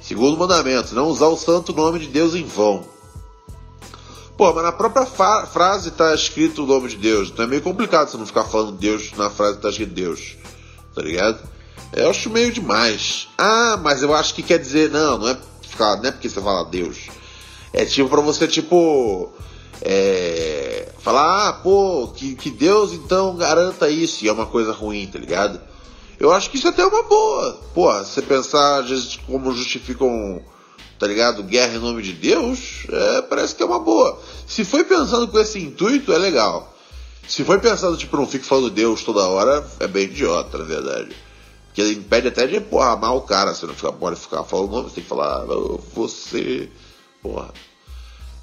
Segundo 0.00 0.36
mandamento, 0.36 0.94
não 0.94 1.08
usar 1.08 1.26
o 1.28 1.36
santo 1.36 1.72
nome 1.72 1.98
de 1.98 2.08
Deus 2.08 2.34
em 2.34 2.44
vão. 2.44 2.84
Pô, 4.36 4.52
mas 4.52 4.64
na 4.64 4.72
própria 4.72 5.06
frase 5.06 5.90
está 5.90 6.14
escrito 6.14 6.64
o 6.64 6.66
nome 6.66 6.88
de 6.88 6.96
Deus. 6.96 7.28
Então 7.28 7.44
é 7.44 7.48
meio 7.48 7.62
complicado 7.62 8.10
você 8.10 8.16
não 8.16 8.26
ficar 8.26 8.44
falando 8.44 8.72
Deus 8.72 9.12
na 9.16 9.30
frase 9.30 9.56
que 9.56 9.62
tá 9.62 9.70
escrito 9.70 9.94
Deus. 9.94 10.36
Tá 10.94 11.02
ligado? 11.02 11.38
Eu 11.92 12.10
acho 12.10 12.28
meio 12.30 12.52
demais. 12.52 13.28
Ah, 13.38 13.78
mas 13.80 14.02
eu 14.02 14.12
acho 14.12 14.34
que 14.34 14.42
quer 14.42 14.58
dizer, 14.58 14.90
não, 14.90 15.18
não 15.18 15.28
é, 15.28 15.38
ficar, 15.62 15.96
não 15.96 16.06
é 16.06 16.10
porque 16.10 16.28
você 16.28 16.40
fala 16.40 16.64
Deus. 16.64 17.08
É 17.72 17.84
tipo 17.84 18.08
pra 18.08 18.20
você, 18.20 18.48
tipo. 18.48 19.32
É, 19.82 20.88
falar, 21.00 21.48
ah, 21.48 21.52
pô, 21.52 22.12
que, 22.14 22.34
que 22.36 22.50
Deus 22.50 22.92
então 22.92 23.36
garanta 23.36 23.88
isso. 23.88 24.24
E 24.24 24.28
é 24.28 24.32
uma 24.32 24.46
coisa 24.46 24.72
ruim, 24.72 25.06
tá 25.06 25.18
ligado? 25.18 25.60
Eu 26.18 26.32
acho 26.32 26.50
que 26.50 26.56
isso 26.56 26.68
até 26.68 26.82
é 26.82 26.86
uma 26.86 27.02
boa. 27.02 27.60
Pô, 27.74 27.92
você 27.92 28.22
pensar 28.22 28.80
às 28.80 28.88
vezes 28.88 29.16
como 29.26 29.52
justificam, 29.52 30.40
tá 31.04 31.08
ligado? 31.08 31.42
Guerra 31.42 31.74
em 31.74 31.80
nome 31.80 32.00
de 32.00 32.14
Deus, 32.14 32.86
é, 32.88 33.20
parece 33.20 33.54
que 33.54 33.62
é 33.62 33.66
uma 33.66 33.78
boa. 33.78 34.18
Se 34.46 34.64
foi 34.64 34.84
pensando 34.84 35.28
com 35.28 35.38
esse 35.38 35.58
intuito, 35.58 36.10
é 36.14 36.16
legal. 36.16 36.74
Se 37.28 37.44
foi 37.44 37.58
pensando, 37.58 37.94
tipo, 37.98 38.16
não 38.16 38.26
fique 38.26 38.46
falando 38.46 38.70
Deus 38.70 39.02
toda 39.04 39.28
hora, 39.28 39.68
é 39.80 39.86
bem 39.86 40.04
idiota, 40.04 40.56
na 40.56 40.64
verdade. 40.64 41.14
Porque 41.66 41.92
impede 41.92 42.28
até 42.28 42.46
de, 42.46 42.58
porra, 42.58 42.92
amar 42.92 43.14
o 43.14 43.20
cara. 43.20 43.52
Você 43.52 43.66
não 43.66 43.74
fica, 43.74 43.92
pode 43.92 44.18
ficar 44.18 44.44
falando 44.44 44.70
nome, 44.70 44.88
você 44.88 44.94
tem 44.94 45.04
que 45.04 45.10
falar, 45.10 45.44
você, 45.94 46.70
porra. 47.22 47.52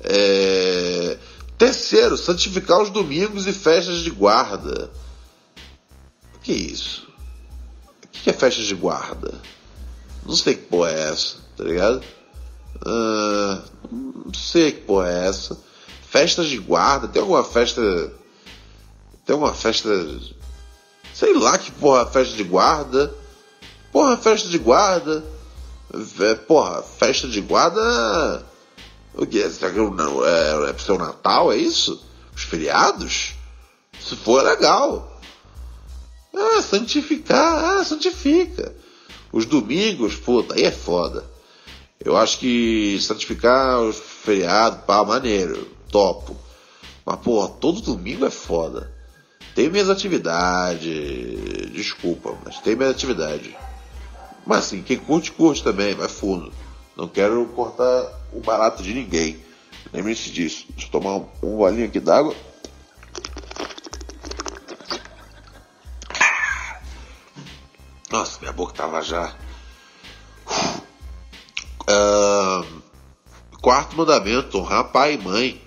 É... 0.02 1.17
Terceiro, 1.58 2.15
santificar 2.15 2.80
os 2.80 2.91
domingos 2.91 3.47
e 3.47 3.54
festas 3.54 4.04
de 4.04 4.12
guarda. 4.12 4.91
Que 6.43 6.54
isso? 6.54 7.08
que 8.12 8.30
é 8.30 8.34
festa 8.34 8.62
de 8.62 8.76
guarda? 8.76 9.34
Não 10.24 10.36
sei 10.36 10.54
que 10.54 10.67
porra 10.67 10.91
é 10.91 11.10
essa, 11.10 11.38
tá 11.58 11.63
ligado? 11.63 12.04
Uh, 12.78 13.62
não 13.92 14.34
sei 14.34 14.72
que 14.72 14.82
porra 14.82 15.10
é 15.10 15.28
essa. 15.28 15.58
Festas 16.08 16.48
de 16.48 16.58
guarda, 16.58 17.08
tem 17.08 17.22
alguma 17.22 17.44
festa. 17.44 17.82
Tem 19.26 19.34
alguma 19.34 19.54
festa. 19.54 19.90
Sei 21.14 21.34
lá 21.34 21.58
que 21.58 21.72
porra 21.72 22.04
é 22.04 22.12
festa 22.12 22.36
de 22.36 22.44
guarda. 22.44 23.14
Porra, 23.92 24.18
festa 24.18 24.50
de 24.50 24.58
guarda. 24.58 25.24
É, 26.22 26.36
porra, 26.36 26.82
festa 26.82 27.28
de 27.28 27.42
guarda. 27.42 28.46
O 29.14 29.26
que? 29.26 29.50
Será 29.50 29.72
que 29.72 29.78
não, 29.78 30.26
é, 30.26 30.70
é 30.70 30.74
pro 30.74 30.84
seu 30.84 30.98
Natal, 30.98 31.52
é 31.52 31.58
isso? 31.58 32.02
Os 32.36 32.44
feriados? 32.44 33.34
Se 34.00 34.16
for, 34.16 34.40
é 34.46 34.52
legal. 34.52 35.20
Ah, 36.34 36.62
santificar, 36.62 37.80
ah, 37.80 37.84
santifica. 37.84 38.74
Os 39.32 39.46
domingos, 39.46 40.16
puta, 40.16 40.56
aí 40.56 40.64
é 40.64 40.72
foda. 40.72 41.30
Eu 42.04 42.18
acho 42.18 42.40
que 42.40 43.00
santificar 43.00 43.80
os 43.80 43.98
feriados, 43.98 44.84
pá, 44.86 45.04
maneiro, 45.04 45.68
topo. 45.90 46.36
Mas, 47.06 47.20
porra, 47.20 47.48
todo 47.48 47.82
domingo 47.82 48.26
é 48.26 48.32
foda. 48.32 48.92
Tem 49.54 49.70
minhas 49.70 49.90
atividades, 49.90 51.72
desculpa, 51.72 52.36
mas 52.44 52.60
tem 52.60 52.76
minhas 52.76 52.92
atividades. 52.92 53.54
Mas 54.46 54.60
assim, 54.60 54.82
quem 54.82 54.98
curte, 54.98 55.32
curte 55.32 55.64
também, 55.64 55.94
vai 55.94 56.08
fundo. 56.08 56.52
Não 56.98 57.08
quero 57.08 57.46
cortar 57.48 58.12
o 58.34 58.40
barato 58.40 58.82
de 58.82 58.94
ninguém. 58.94 59.40
Lembre-se 59.94 60.32
disso. 60.32 60.66
Deixa 60.70 60.88
eu 60.88 60.92
tomar 60.92 61.18
um, 61.18 61.28
um 61.44 61.58
golinho 61.58 61.86
aqui 61.86 62.00
d'água. 62.00 62.36
Nossa, 68.10 68.40
minha 68.40 68.52
boca 68.52 68.74
tava 68.74 69.02
já. 69.02 69.36
Quarto 73.72 73.96
mandamento, 73.96 74.58
honrar 74.58 74.92
pai 74.92 75.14
e 75.14 75.18
mãe. 75.18 75.62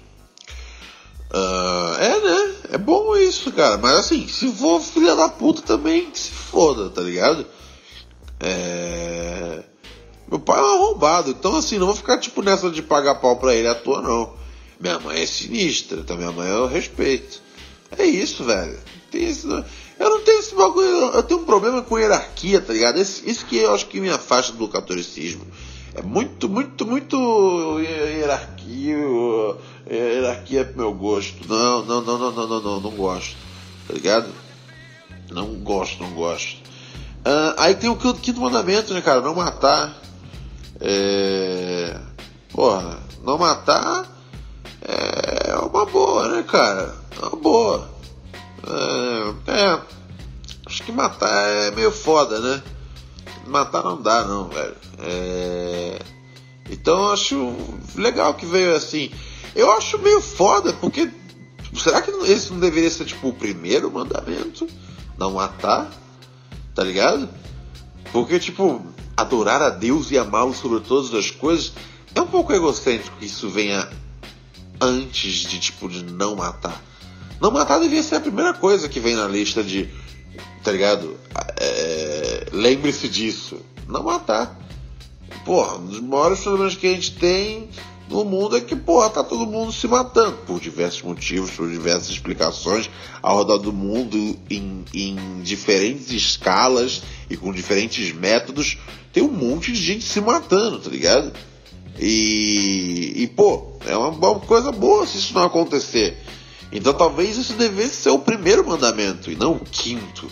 Uh, 1.33 1.95
é, 1.99 2.21
né? 2.21 2.55
É 2.73 2.79
bom 2.79 3.17
isso, 3.17 3.51
cara. 3.51 3.79
Mas 3.79 3.93
assim, 3.93 4.29
se 4.29 4.53
for 4.53 4.79
filha 4.83 5.17
da 5.17 5.27
puta 5.27 5.63
também, 5.63 6.11
se 6.13 6.31
foda, 6.31 6.91
tá 6.91 7.01
ligado? 7.01 7.47
É... 8.41 9.63
Meu 10.29 10.39
pai 10.39 10.61
é 10.61 10.63
um 10.63 10.75
arrombado, 10.75 11.31
então 11.31 11.57
assim, 11.57 11.79
não 11.79 11.87
vou 11.87 11.95
ficar 11.95 12.19
tipo 12.19 12.43
nessa 12.43 12.71
de 12.71 12.83
pagar 12.83 13.15
pau 13.15 13.37
pra 13.37 13.55
ele 13.55 13.69
à 13.69 13.75
toa, 13.75 14.03
não. 14.03 14.35
Minha 14.79 14.99
mãe 14.99 15.23
é 15.23 15.27
sinistra, 15.27 16.01
então 16.01 16.19
minha 16.19 16.31
mãe 16.31 16.51
eu 16.51 16.67
respeito. 16.67 17.41
É 17.97 18.05
isso, 18.05 18.45
velho. 18.45 18.79
Tem 19.11 19.25
isso, 19.27 19.49
eu 19.99 20.11
não 20.11 20.21
tenho 20.21 20.41
esse 20.41 20.55
bagulho, 20.55 20.89
eu 20.89 21.23
tenho 21.23 21.41
um 21.41 21.45
problema 21.45 21.81
com 21.81 21.99
hierarquia, 21.99 22.61
tá 22.61 22.75
ligado? 22.75 22.99
Esse, 22.99 23.31
isso 23.31 23.47
que 23.47 23.57
eu 23.57 23.75
acho 23.75 23.87
que 23.87 23.99
me 23.99 24.11
afasta 24.11 24.53
do 24.53 24.69
catolicismo. 24.69 25.47
É 25.95 26.03
muito, 26.03 26.49
muito, 26.49 26.87
muito 26.87 27.79
hierarquia, 27.79 28.97
hierarquia 29.89 30.61
é 30.61 30.65
pro 30.65 30.79
meu 30.79 30.95
gosto. 30.95 31.49
Não, 31.49 31.85
não, 31.85 32.03
não, 32.03 32.19
não, 32.19 32.33
não, 32.33 32.49
não, 32.49 32.61
não, 32.61 32.81
não 32.81 32.91
gosto. 32.91 33.37
Tá 33.87 33.95
ligado? 33.95 34.29
Não 35.31 35.55
gosto, 35.55 36.03
não 36.03 36.11
gosto. 36.11 36.57
Uh, 37.27 37.55
aí 37.57 37.75
tem 37.75 37.89
o 37.89 37.97
quinto 37.97 38.41
mandamento, 38.41 38.93
né, 38.93 39.01
cara? 39.01 39.21
Não 39.21 39.35
matar. 39.35 39.97
É... 40.81 41.97
Porra, 42.53 42.99
não 43.23 43.39
matar 43.39 44.15
é 44.87 45.55
uma 45.57 45.87
boa, 45.87 46.29
né, 46.29 46.43
cara? 46.43 46.95
É 47.17 47.27
uma 47.27 47.37
boa. 47.37 47.89
É, 48.67 49.53
é, 49.53 49.81
acho 50.67 50.83
que 50.83 50.93
matar 50.93 51.49
é 51.49 51.71
meio 51.71 51.91
foda, 51.91 52.39
né? 52.39 52.63
Matar 53.47 53.83
não 53.83 54.01
dá, 54.01 54.25
não, 54.25 54.49
velho. 54.49 54.77
É, 55.01 55.99
então 56.71 57.05
eu 57.05 57.13
acho 57.13 57.55
legal 57.95 58.35
que 58.35 58.47
veio 58.47 58.75
assim. 58.75 59.11
Eu 59.55 59.71
acho 59.73 59.99
meio 59.99 60.21
foda, 60.21 60.73
porque 60.75 61.11
será 61.75 62.03
que 62.03 62.11
esse 62.31 62.53
não 62.53 62.61
deveria 62.61 62.91
ser 62.91 63.05
tipo 63.05 63.29
o 63.29 63.33
primeiro 63.33 63.91
mandamento? 63.91 64.67
Não 65.17 65.33
matar? 65.33 65.91
Tá 66.75 66.83
ligado? 66.83 67.29
Porque, 68.13 68.39
tipo, 68.39 68.85
adorar 69.17 69.63
a 69.63 69.71
Deus 69.71 70.11
e 70.11 70.19
amá-lo 70.19 70.55
sobre 70.55 70.81
todas 70.81 71.13
as 71.15 71.31
coisas 71.31 71.73
é 72.15 72.21
um 72.21 72.27
pouco 72.27 72.53
egocêntrico 72.53 73.17
que 73.19 73.27
isso 73.27 73.49
venha 73.49 73.89
antes 74.81 75.49
de, 75.49 75.59
tipo, 75.59 75.89
de 75.89 76.03
não 76.05 76.37
matar. 76.37 76.83
Não 77.41 77.51
matar 77.51 77.79
devia 77.81 78.03
ser 78.03 78.17
a 78.17 78.21
primeira 78.21 78.55
coisa 78.55 78.89
que 78.89 79.01
vem 79.01 79.15
na 79.15 79.27
lista 79.27 79.63
de. 79.63 79.89
Tá 80.63 80.73
ligado? 80.73 81.17
É, 81.61 82.47
Lembre-se 82.53 83.09
disso. 83.09 83.61
Não 83.89 84.03
matar. 84.03 84.59
Porra, 85.45 85.77
um 85.77 85.87
dos 85.87 86.01
maiores 86.01 86.41
problemas 86.41 86.75
que 86.75 86.87
a 86.87 86.91
gente 86.91 87.17
tem 87.17 87.69
no 88.09 88.25
mundo 88.25 88.57
é 88.57 88.61
que, 88.61 88.77
porra, 88.77 89.11
tá 89.11 89.25
todo 89.25 89.47
mundo 89.47 89.73
se 89.73 89.87
matando 89.89 90.39
por 90.47 90.61
diversos 90.61 91.03
motivos, 91.03 91.51
por 91.51 91.69
diversas 91.69 92.11
explicações 92.11 92.89
ao 93.23 93.39
redor 93.39 93.59
do 93.59 93.73
mundo, 93.73 94.17
em, 94.51 94.85
em 94.93 95.43
diferentes 95.43 96.11
escalas 96.11 97.03
e 97.29 97.37
com 97.37 97.53
diferentes 97.53 98.13
métodos. 98.13 98.79
Tem 99.13 99.23
um 99.23 99.31
monte 99.31 99.73
de 99.73 99.83
gente 99.83 100.05
se 100.05 100.21
matando, 100.21 100.79
tá 100.79 100.91
ligado? 100.91 101.33
E, 101.99 103.13
e 103.17 103.27
pô, 103.29 103.73
é 103.87 103.97
uma, 103.97 104.09
uma 104.09 104.41
coisa 104.41 104.73
boa 104.73 105.07
se 105.07 105.19
isso 105.19 105.35
não 105.35 105.45
acontecer. 105.45 106.17
Então 106.75 106.93
talvez 106.93 107.37
isso 107.39 107.53
devesse 107.53 108.03
ser 108.03 108.11
o 108.11 108.19
primeiro 108.19 108.67
mandamento 108.67 109.31
e 109.31 109.37
não 109.37 109.53
o 109.53 109.61
quinto. 109.61 110.29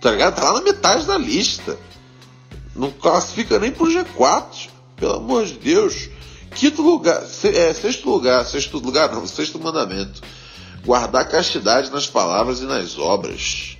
Tá 0.00 0.12
ligado? 0.12 0.36
Tá 0.36 0.44
lá 0.44 0.52
na 0.54 0.62
metade 0.62 1.04
da 1.04 1.18
lista. 1.18 1.76
Não 2.76 2.92
classifica 2.92 3.58
nem 3.58 3.72
pro 3.72 3.86
G4. 3.86 4.68
Pelo 4.94 5.14
amor 5.14 5.44
de 5.44 5.54
Deus. 5.54 6.08
Quinto 6.54 6.80
lugar, 6.80 7.22
é, 7.44 7.74
sexto 7.74 8.08
lugar, 8.08 8.44
sexto 8.46 8.78
lugar 8.78 9.12
não, 9.12 9.26
sexto 9.26 9.58
mandamento. 9.58 10.22
Guardar 10.84 11.28
castidade 11.28 11.90
nas 11.90 12.06
palavras 12.06 12.60
e 12.60 12.64
nas 12.64 12.96
obras. 12.96 13.76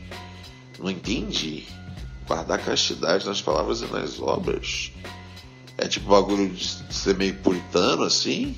Não 0.81 0.91
entendi. 0.91 1.67
Guardar 2.27 2.59
castidade 2.59 3.25
nas 3.25 3.41
palavras 3.41 3.83
e 3.83 3.87
nas 3.87 4.21
obras. 4.21 4.93
É 5.79 5.87
tipo 5.87 6.11
bagulho 6.11 6.49
de 6.49 6.95
ser 6.95 7.17
meio 7.17 7.35
puritano 7.37 8.03
assim? 8.03 8.57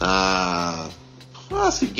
Ah, 0.00 0.88
ah, 1.52 1.66
assim, 1.66 1.92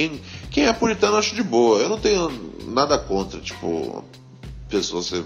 quem, 0.50 0.66
é 0.66 0.72
puritano 0.72 1.16
acho 1.16 1.34
de 1.34 1.42
boa. 1.42 1.78
Eu 1.78 1.88
não 1.88 2.00
tenho 2.00 2.30
nada 2.66 2.98
contra, 2.98 3.40
tipo, 3.40 4.04
pessoa 4.68 5.02
ser 5.02 5.24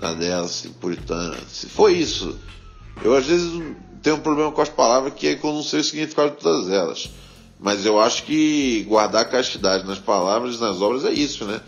na 0.00 0.12
dela, 0.12 0.46
assim, 0.46 0.70
puritana. 0.70 1.36
Se 1.48 1.66
for 1.66 1.90
isso, 1.90 2.38
eu 3.02 3.14
às 3.14 3.26
vezes 3.26 3.50
tenho 4.02 4.16
um 4.16 4.20
problema 4.20 4.52
com 4.52 4.60
as 4.60 4.68
palavras 4.68 5.14
que 5.14 5.28
é 5.28 5.34
que 5.34 5.44
eu 5.44 5.52
não 5.52 5.62
sei 5.62 5.80
o 5.80 5.84
significado 5.84 6.30
de 6.30 6.36
todas 6.38 6.70
elas. 6.70 7.10
Mas 7.58 7.86
eu 7.86 7.98
acho 7.98 8.24
que 8.24 8.84
guardar 8.88 9.30
castidade 9.30 9.86
nas 9.86 9.98
palavras 9.98 10.56
e 10.56 10.60
nas 10.60 10.80
obras 10.80 11.04
é 11.04 11.12
isso, 11.12 11.44
né? 11.44 11.60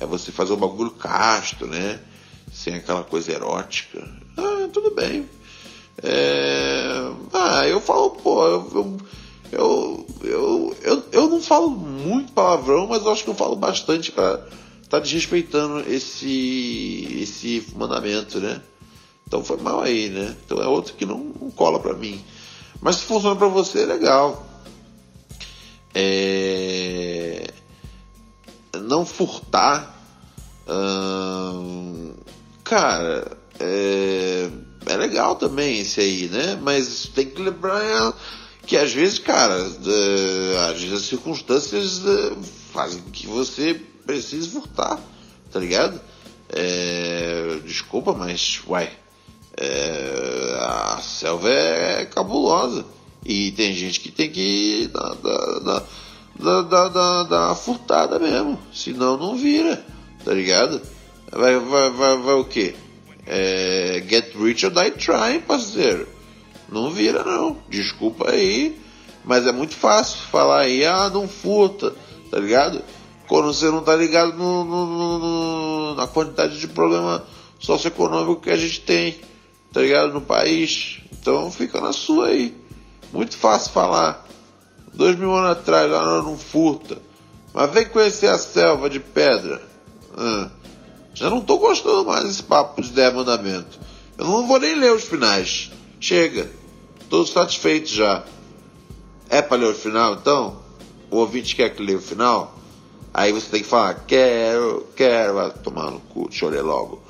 É 0.00 0.06
você 0.06 0.32
fazer 0.32 0.52
um 0.52 0.56
bagulho 0.56 0.90
casto, 0.90 1.66
né? 1.66 2.00
Sem 2.52 2.74
aquela 2.74 3.04
coisa 3.04 3.32
erótica. 3.32 4.06
Ah, 4.36 4.68
tudo 4.72 4.94
bem. 4.94 5.28
É... 6.02 7.10
Ah, 7.32 7.66
eu 7.66 7.80
falo, 7.80 8.10
pô, 8.10 8.46
eu, 8.46 8.70
eu 8.74 8.98
eu, 9.50 10.06
eu, 10.22 10.76
eu, 10.82 11.04
eu 11.10 11.28
não 11.28 11.40
falo 11.40 11.70
muito 11.70 12.32
palavrão, 12.32 12.86
mas 12.86 13.02
eu 13.02 13.12
acho 13.12 13.24
que 13.24 13.30
eu 13.30 13.34
falo 13.34 13.56
bastante 13.56 14.12
para 14.12 14.34
estar 14.82 14.98
tá 14.98 14.98
desrespeitando 14.98 15.80
esse, 15.90 17.18
esse 17.20 17.66
mandamento, 17.74 18.38
né? 18.40 18.60
Então 19.26 19.44
foi 19.44 19.58
mal 19.58 19.80
aí, 19.80 20.08
né? 20.08 20.36
Então 20.44 20.58
é 20.58 20.66
outro 20.66 20.94
que 20.94 21.04
não, 21.04 21.18
não 21.40 21.50
cola 21.50 21.78
para 21.78 21.94
mim. 21.94 22.22
Mas 22.80 22.96
se 22.96 23.04
funciona 23.04 23.36
para 23.36 23.48
você, 23.48 23.82
é 23.82 23.86
legal. 23.86 24.46
É... 25.94 27.46
Não 28.82 29.04
furtar. 29.04 29.94
Hum... 30.68 32.14
Cara, 32.64 33.36
é... 33.60 34.48
é 34.86 34.96
legal 34.96 35.36
também 35.36 35.80
esse 35.80 36.00
aí, 36.00 36.28
né? 36.28 36.58
Mas 36.62 37.10
tem 37.14 37.26
que 37.26 37.42
lembrar 37.42 38.14
que 38.68 38.76
às 38.76 38.92
vezes, 38.92 39.18
cara, 39.18 39.58
uh, 39.62 40.58
às 40.70 40.78
vezes 40.78 40.92
as 40.92 41.02
circunstâncias 41.06 42.04
uh, 42.04 42.36
fazem 42.70 43.00
que 43.10 43.26
você 43.26 43.80
precise 44.06 44.50
furtar, 44.50 45.00
tá 45.50 45.58
ligado? 45.58 45.98
É, 46.50 47.60
desculpa, 47.64 48.12
mas, 48.12 48.60
uai, 48.66 48.90
é, 49.56 50.58
a 50.60 51.00
selva 51.02 51.48
é 51.50 52.04
cabulosa. 52.04 52.84
E 53.24 53.52
tem 53.52 53.72
gente 53.72 54.00
que 54.00 54.10
tem 54.10 54.30
que 54.30 54.90
dar, 54.92 55.82
dar 57.24 57.54
furtada 57.54 58.18
mesmo. 58.18 58.58
Senão 58.72 59.16
não 59.16 59.36
vira, 59.36 59.82
tá 60.24 60.32
ligado? 60.32 60.80
Vai, 61.32 61.58
vai, 61.58 61.90
vai, 61.90 62.16
vai 62.18 62.34
o 62.34 62.44
quê? 62.44 62.74
É, 63.26 64.02
get 64.08 64.34
rich 64.34 64.64
or 64.64 64.72
die 64.72 64.90
trying, 64.90 65.40
parceiro. 65.40 66.17
Não 66.70 66.90
vira 66.90 67.24
não. 67.24 67.58
Desculpa 67.68 68.30
aí. 68.30 68.78
Mas 69.24 69.46
é 69.46 69.52
muito 69.52 69.74
fácil 69.74 70.18
falar 70.30 70.60
aí, 70.60 70.84
ah, 70.86 71.10
não 71.10 71.28
furta, 71.28 71.94
tá 72.30 72.38
ligado? 72.38 72.82
Quando 73.28 73.52
você 73.52 73.66
não 73.66 73.82
tá 73.82 73.94
ligado 73.94 74.32
no, 74.32 74.64
no, 74.64 75.18
no, 75.18 75.94
na 75.94 76.06
quantidade 76.06 76.58
de 76.58 76.66
problema 76.66 77.22
socioeconômico 77.58 78.40
que 78.40 78.50
a 78.50 78.56
gente 78.56 78.80
tem, 78.80 79.20
tá 79.70 79.82
ligado? 79.82 80.14
No 80.14 80.22
país. 80.22 81.00
Então 81.12 81.50
fica 81.50 81.78
na 81.78 81.92
sua 81.92 82.28
aí. 82.28 82.56
Muito 83.12 83.36
fácil 83.36 83.72
falar. 83.72 84.26
Dois 84.94 85.14
mil 85.14 85.34
anos 85.34 85.50
atrás, 85.50 85.92
ah, 85.92 86.04
não, 86.04 86.22
não 86.22 86.38
furta. 86.38 86.96
Mas 87.52 87.70
vem 87.70 87.84
conhecer 87.84 88.28
a 88.28 88.38
selva 88.38 88.88
de 88.88 88.98
pedra. 88.98 89.60
Ah, 90.16 90.48
já 91.12 91.28
não 91.28 91.40
tô 91.40 91.58
gostando 91.58 92.06
mais 92.06 92.24
desse 92.24 92.42
papo 92.42 92.80
de 92.80 92.90
10 92.90 93.12
mandamentos. 93.12 93.78
Eu 94.16 94.24
não 94.24 94.46
vou 94.46 94.58
nem 94.58 94.74
ler 94.74 94.92
os 94.92 95.04
finais. 95.04 95.70
Chega. 96.00 96.48
Todos 97.08 97.30
satisfeitos 97.30 97.90
já. 97.90 98.24
É 99.30 99.42
para 99.42 99.58
ler 99.58 99.70
o 99.70 99.74
final, 99.74 100.14
então? 100.14 100.58
O 101.10 101.16
ouvinte 101.18 101.56
quer 101.56 101.70
que 101.70 101.82
leia 101.82 101.98
o 101.98 102.02
final? 102.02 102.54
Aí 103.12 103.32
você 103.32 103.48
tem 103.50 103.62
que 103.62 103.68
falar, 103.68 104.04
quero, 104.06 104.86
quero, 104.94 105.34
vai 105.34 105.50
tomar 105.50 105.90
no 105.90 106.00
cu, 106.00 106.28
chorei 106.30 106.60
logo. 106.60 107.02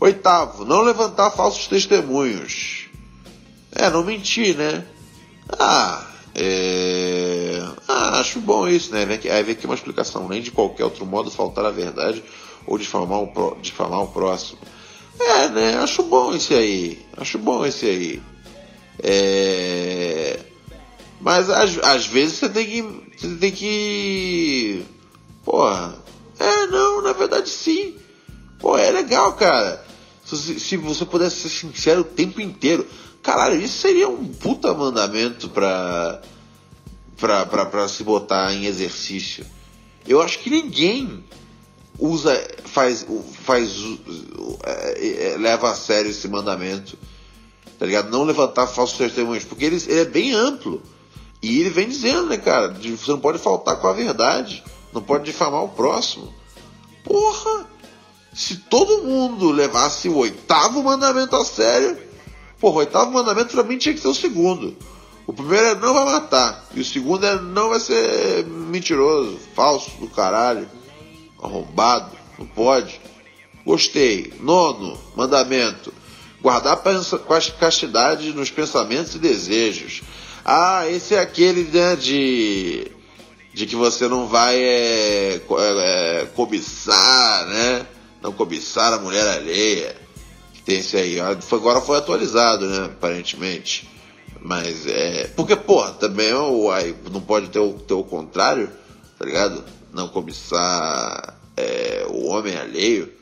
Oitavo, 0.00 0.64
não 0.64 0.82
levantar 0.82 1.30
falsos 1.30 1.66
testemunhos. 1.66 2.88
É, 3.72 3.88
não 3.90 4.04
mentir, 4.04 4.56
né? 4.56 4.84
Ah, 5.58 6.06
é... 6.34 7.62
ah, 7.86 8.20
acho 8.20 8.40
bom 8.40 8.68
isso, 8.68 8.92
né? 8.92 9.06
Aí 9.30 9.42
vem 9.42 9.52
aqui 9.54 9.66
uma 9.66 9.74
explicação, 9.74 10.28
nem 10.28 10.42
de 10.42 10.50
qualquer 10.50 10.84
outro 10.84 11.06
modo 11.06 11.30
faltar 11.30 11.64
a 11.64 11.70
verdade 11.70 12.22
ou 12.66 12.76
difamar 12.76 13.20
o, 13.20 13.56
difamar 13.60 14.02
o 14.02 14.08
próximo. 14.08 14.58
É, 15.18 15.48
né? 15.48 15.78
Acho 15.78 16.02
bom 16.02 16.34
esse 16.34 16.54
aí. 16.54 17.04
Acho 17.16 17.38
bom 17.38 17.64
esse 17.64 17.86
aí. 17.86 18.22
É... 19.02 20.40
Mas 21.20 21.50
às, 21.50 21.78
às 21.78 22.06
vezes 22.06 22.38
você 22.38 22.48
tem 22.48 22.66
que. 22.66 22.82
Você 23.16 23.36
tem 23.36 23.52
que. 23.52 24.84
Porra. 25.44 25.96
É, 26.38 26.66
não, 26.66 27.02
na 27.02 27.12
verdade 27.12 27.48
sim. 27.48 27.96
Pô, 28.58 28.76
é 28.76 28.90
legal, 28.90 29.32
cara. 29.34 29.84
Se, 30.24 30.60
se 30.60 30.76
você 30.76 31.04
pudesse 31.04 31.48
ser 31.48 31.48
sincero 31.48 32.02
o 32.02 32.04
tempo 32.04 32.40
inteiro. 32.40 32.86
Caralho, 33.22 33.60
isso 33.60 33.78
seria 33.78 34.08
um 34.08 34.26
puta 34.26 34.72
mandamento 34.72 35.48
pra, 35.48 36.22
pra, 37.16 37.44
pra, 37.46 37.66
pra 37.66 37.88
se 37.88 38.04
botar 38.04 38.52
em 38.54 38.66
exercício. 38.66 39.44
Eu 40.06 40.22
acho 40.22 40.38
que 40.38 40.48
ninguém 40.48 41.24
usa, 41.98 42.32
faz, 42.64 43.04
faz, 43.44 43.76
é, 44.64 45.32
é, 45.32 45.36
leva 45.36 45.70
a 45.70 45.74
sério 45.74 46.10
esse 46.10 46.28
mandamento, 46.28 46.96
tá 47.78 47.86
ligado? 47.86 48.10
Não 48.10 48.24
levantar 48.24 48.66
falsos 48.66 48.98
testemunhos, 48.98 49.44
porque 49.44 49.64
ele, 49.64 49.76
ele, 49.86 50.00
é 50.00 50.04
bem 50.04 50.32
amplo. 50.32 50.82
E 51.42 51.60
ele 51.60 51.70
vem 51.70 51.88
dizendo, 51.88 52.26
né, 52.26 52.36
cara, 52.36 52.74
você 52.74 53.10
não 53.10 53.20
pode 53.20 53.38
faltar 53.38 53.80
com 53.80 53.86
a 53.86 53.92
verdade, 53.92 54.62
não 54.92 55.00
pode 55.00 55.24
difamar 55.24 55.62
o 55.62 55.68
próximo. 55.68 56.32
Porra! 57.04 57.66
Se 58.34 58.56
todo 58.56 59.04
mundo 59.04 59.50
levasse 59.50 60.08
o 60.08 60.16
oitavo 60.16 60.82
mandamento 60.82 61.34
a 61.34 61.44
sério, 61.44 61.98
porra, 62.60 62.76
o 62.76 62.78
oitavo 62.78 63.10
mandamento 63.10 63.52
pra 63.52 63.64
mim 63.64 63.78
tinha 63.78 63.94
que 63.94 64.00
ser 64.00 64.08
o 64.08 64.14
segundo. 64.14 64.76
O 65.26 65.32
primeiro 65.32 65.66
é 65.66 65.74
não 65.74 65.92
vai 65.92 66.04
matar, 66.06 66.66
e 66.74 66.80
o 66.80 66.84
segundo 66.84 67.26
é 67.26 67.38
não 67.40 67.68
vai 67.68 67.80
ser 67.80 68.44
mentiroso, 68.46 69.38
falso 69.54 69.90
do 69.98 70.08
caralho 70.08 70.68
arrombado, 71.42 72.16
não 72.38 72.46
pode. 72.46 73.00
Gostei. 73.64 74.32
Nono 74.40 74.98
mandamento: 75.14 75.92
guardar 76.40 76.82
castidade 77.58 78.32
nos 78.32 78.50
pensamentos 78.50 79.14
e 79.14 79.18
desejos. 79.18 80.02
Ah, 80.44 80.88
esse 80.88 81.14
é 81.14 81.20
aquele 81.20 81.64
né, 81.64 81.96
de, 81.96 82.90
de 83.52 83.66
que 83.66 83.76
você 83.76 84.08
não 84.08 84.26
vai 84.26 84.56
é, 84.56 85.34
é, 85.34 85.40
é, 85.40 86.26
cobiçar, 86.34 87.46
né? 87.46 87.86
Não 88.22 88.32
cobiçar 88.32 88.92
a 88.92 88.98
mulher 88.98 89.26
alheia. 89.26 89.96
Tem 90.64 90.78
esse 90.78 90.96
aí. 90.96 91.20
Agora 91.20 91.80
foi 91.80 91.98
atualizado, 91.98 92.66
né? 92.66 92.86
Aparentemente. 92.86 93.88
Mas 94.40 94.86
é. 94.86 95.30
Porque, 95.36 95.56
porra, 95.56 95.92
também 95.92 96.30
não 96.32 97.20
pode 97.20 97.48
ter 97.48 97.58
o, 97.58 97.74
ter 97.74 97.94
o 97.94 98.04
contrário, 98.04 98.70
tá 99.18 99.24
ligado? 99.24 99.64
não 99.92 100.08
cobiçar 100.08 101.38
é, 101.56 102.06
o 102.08 102.26
homem 102.26 102.56
alheio 102.56 103.12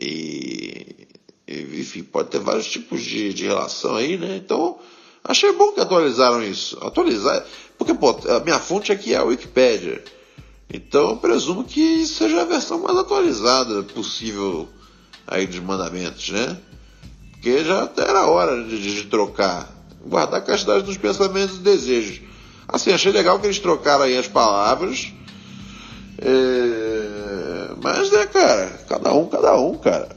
e, 0.00 1.01
enfim, 1.60 2.02
pode 2.02 2.30
ter 2.30 2.40
vários 2.40 2.66
tipos 2.66 3.02
de, 3.02 3.32
de 3.32 3.44
relação 3.44 3.96
aí, 3.96 4.16
né? 4.16 4.36
Então, 4.36 4.78
achei 5.24 5.52
bom 5.52 5.72
que 5.72 5.80
atualizaram 5.80 6.42
isso. 6.42 6.78
Atualizar, 6.82 7.44
porque, 7.78 7.94
pô, 7.94 8.16
a 8.28 8.40
minha 8.40 8.58
fonte 8.58 8.92
aqui 8.92 9.14
é 9.14 9.18
a 9.18 9.24
Wikipedia. 9.24 10.02
Então, 10.72 11.10
eu 11.10 11.16
presumo 11.16 11.64
que 11.64 12.06
seja 12.06 12.42
a 12.42 12.44
versão 12.44 12.78
mais 12.80 12.96
atualizada 12.96 13.82
possível 13.82 14.68
aí 15.26 15.46
dos 15.46 15.60
mandamentos, 15.60 16.30
né? 16.30 16.56
Porque 17.32 17.64
já 17.64 17.90
era 17.96 18.26
hora 18.26 18.64
de, 18.64 18.78
de 18.78 19.04
trocar. 19.04 19.70
Guardar 20.04 20.40
a 20.40 20.44
castidade 20.44 20.84
dos 20.84 20.96
pensamentos 20.96 21.56
e 21.56 21.60
desejos. 21.60 22.20
Assim, 22.66 22.92
achei 22.92 23.12
legal 23.12 23.38
que 23.38 23.46
eles 23.46 23.58
trocaram 23.58 24.04
aí 24.04 24.16
as 24.16 24.26
palavras 24.26 25.12
é, 26.24 27.74
mas, 27.82 28.12
né, 28.12 28.26
cara, 28.26 28.70
cada 28.88 29.12
um, 29.12 29.26
cada 29.26 29.58
um, 29.58 29.76
cara. 29.76 30.08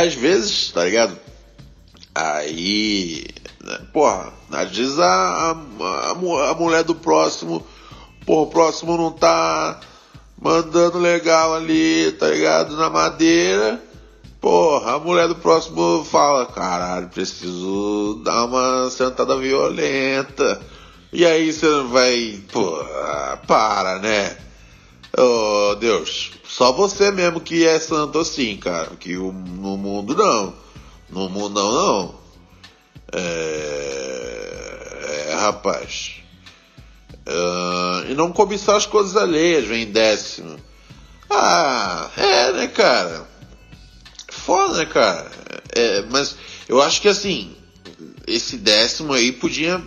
Às 0.00 0.14
vezes, 0.14 0.70
tá 0.70 0.86
ligado? 0.86 1.14
Aí, 2.14 3.26
né, 3.62 3.80
porra, 3.92 4.32
às 4.50 4.74
vezes 4.74 4.98
a, 4.98 5.50
a, 5.52 6.10
a, 6.10 6.54
mulher 6.54 6.82
do 6.84 6.94
próximo, 6.94 7.66
porra, 8.24 8.42
o 8.42 8.46
próximo 8.46 8.96
não 8.96 9.12
tá 9.12 9.78
mandando 10.40 10.98
legal 10.98 11.54
ali, 11.54 12.12
tá 12.12 12.28
ligado? 12.28 12.78
Na 12.78 12.88
madeira. 12.88 13.78
Porra, 14.40 14.94
a 14.94 14.98
mulher 14.98 15.28
do 15.28 15.34
próximo 15.34 16.02
fala, 16.02 16.46
caralho, 16.46 17.10
preciso 17.10 18.22
dar 18.24 18.46
uma 18.46 18.88
sentada 18.88 19.36
violenta. 19.36 20.62
E 21.12 21.26
aí 21.26 21.52
você 21.52 21.82
vai, 21.82 22.40
pô, 22.50 22.82
para, 23.46 23.98
né? 23.98 24.34
Oh, 25.16 25.74
Deus, 25.74 26.32
só 26.46 26.72
você 26.72 27.10
mesmo 27.10 27.40
que 27.40 27.66
é 27.66 27.80
santo 27.80 28.18
assim, 28.18 28.56
cara. 28.56 28.94
Que 28.96 29.16
o, 29.16 29.32
no 29.32 29.76
mundo 29.76 30.14
não. 30.14 30.54
No 31.08 31.28
mundo 31.28 31.54
não, 31.54 31.72
não. 31.72 32.14
É, 33.12 34.80
é 35.28 35.34
rapaz. 35.34 36.16
Uh, 37.26 38.10
e 38.10 38.14
não 38.14 38.32
cobiçar 38.32 38.76
as 38.76 38.86
coisas 38.86 39.16
alheias, 39.16 39.66
vem 39.66 39.86
décimo. 39.86 40.58
Ah, 41.28 42.10
é, 42.16 42.52
né, 42.52 42.66
cara? 42.68 43.28
Foda, 44.30 44.78
né, 44.78 44.86
cara? 44.86 45.30
É, 45.74 46.02
mas 46.02 46.36
eu 46.68 46.80
acho 46.82 47.00
que 47.00 47.08
assim, 47.08 47.54
esse 48.26 48.56
décimo 48.56 49.12
aí 49.12 49.32
podia, 49.32 49.80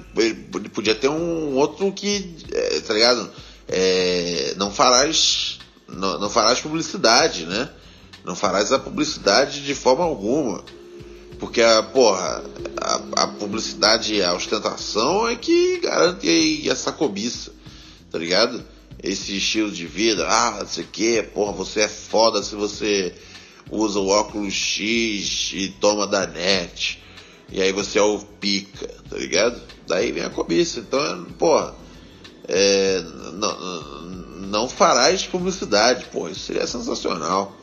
podia 0.74 0.96
ter 0.96 1.10
um 1.10 1.56
outro 1.56 1.92
que, 1.92 2.36
é, 2.52 2.80
tá 2.82 2.94
ligado? 2.94 3.30
É, 3.68 4.54
não 4.58 4.72
farás, 4.72 5.60
não, 5.88 6.20
não 6.20 6.30
farás 6.30 6.60
publicidade, 6.60 7.46
né? 7.46 7.70
Não 8.24 8.36
farás 8.36 8.72
a 8.72 8.80
publicidade 8.80 9.64
de 9.64 9.76
forma 9.76 10.04
alguma. 10.04 10.64
Porque 11.40 11.62
a, 11.62 11.84
porra, 11.84 12.44
a, 12.82 13.24
a 13.24 13.28
publicidade 13.28 14.22
a 14.22 14.34
ostentação 14.34 15.28
é 15.28 15.36
que 15.36 15.80
garante 15.80 16.70
essa 16.70 16.92
cobiça, 16.92 17.52
tá 18.12 18.18
ligado? 18.18 18.64
Esse 19.02 19.36
estilo 19.36 19.70
de 19.70 19.86
vida, 19.86 20.26
ah, 20.30 20.60
não 20.62 20.68
sei 20.68 20.86
o 20.86 20.88
que, 20.88 21.22
porra, 21.22 21.52
você 21.52 21.82
é 21.82 21.90
foda 21.90 22.42
se 22.42 22.56
você 22.56 23.14
usa 23.70 24.00
o 24.00 24.08
óculos 24.08 24.54
X 24.54 25.52
e 25.54 25.70
toma 25.80 26.08
da 26.08 26.26
net. 26.26 27.04
E 27.52 27.62
aí 27.62 27.72
você 27.72 28.00
é 28.00 28.02
o 28.02 28.20
pica, 28.20 28.88
tá 29.10 29.18
ligado? 29.18 29.62
Daí 29.88 30.12
vem 30.12 30.24
a 30.24 30.30
cobiça. 30.30 30.80
Então, 30.80 31.26
porra, 31.38 31.76
é, 32.48 33.02
não, 33.34 34.02
não 34.48 34.70
farás 34.70 35.26
publicidade, 35.26 36.06
pô, 36.12 36.28
isso 36.28 36.42
seria 36.42 36.68
sensacional. 36.68 37.56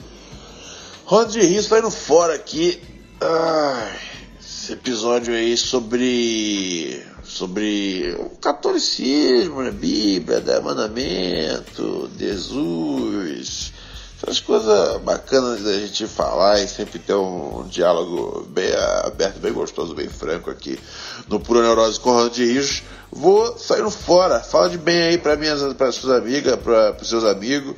Ronald 1.05 1.33
de 1.33 1.45
Rio 1.45 1.63
saindo 1.63 1.91
fora 1.91 2.35
aqui. 2.35 2.81
Ai, 3.21 3.99
esse 4.41 4.73
episódio 4.73 5.35
aí 5.35 5.57
sobre 5.57 7.05
sobre 7.25 8.17
o 8.19 8.31
catolicismo, 8.37 9.63
né? 9.63 9.71
Bíblia, 9.71 10.61
mandamento, 10.61 12.11
Jesus, 12.19 13.73
essas 14.23 14.39
coisas 14.39 15.01
bacanas 15.01 15.63
da 15.63 15.73
gente 15.73 16.07
falar 16.07 16.61
e 16.61 16.69
sempre 16.69 16.99
ter 16.99 17.15
um, 17.15 17.67
diálogo 17.69 18.47
bem 18.51 18.71
aberto, 19.05 19.41
bem 19.41 19.53
gostoso, 19.53 19.95
bem 19.95 20.09
franco 20.09 20.51
aqui 20.51 20.79
no 21.27 21.41
Pura 21.41 21.63
Neurose 21.63 21.99
com 21.99 22.11
Ronald 22.11 22.37
Rios. 22.39 22.83
Vou 23.11 23.57
saindo 23.57 23.91
fora. 23.91 24.41
Fala 24.41 24.69
de 24.69 24.77
bem 24.77 25.03
aí 25.03 25.19
para 25.19 25.37
minhas 25.37 25.61
suas 25.95 26.19
amigas, 26.19 26.57
para 26.57 26.97
os 27.01 27.09
seus 27.09 27.25
amigos, 27.25 27.75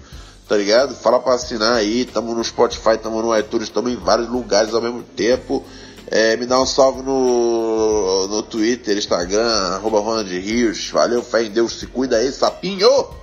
tá 0.48 0.56
ligado? 0.56 0.94
Fala 0.96 1.20
para 1.20 1.34
assinar 1.34 1.74
aí. 1.74 2.04
Tamo 2.04 2.34
no 2.34 2.42
Spotify, 2.42 2.98
tamo 3.00 3.22
no 3.22 3.36
iTunes, 3.38 3.68
tamo 3.68 3.88
em 3.88 3.96
vários 3.96 4.28
lugares 4.28 4.74
ao 4.74 4.82
mesmo 4.82 5.02
tempo. 5.02 5.64
É, 6.08 6.36
me 6.36 6.44
dá 6.44 6.60
um 6.60 6.66
salve 6.66 7.02
no, 7.02 8.26
no 8.26 8.42
Twitter, 8.42 8.98
Instagram, 8.98 9.46
arroba 9.46 10.00
Ronald 10.00 10.28
Rios. 10.28 10.90
Valeu, 10.90 11.22
fé 11.22 11.44
em 11.44 11.50
Deus, 11.50 11.78
se 11.78 11.86
cuida 11.86 12.16
aí, 12.16 12.32
sapinho! 12.32 13.21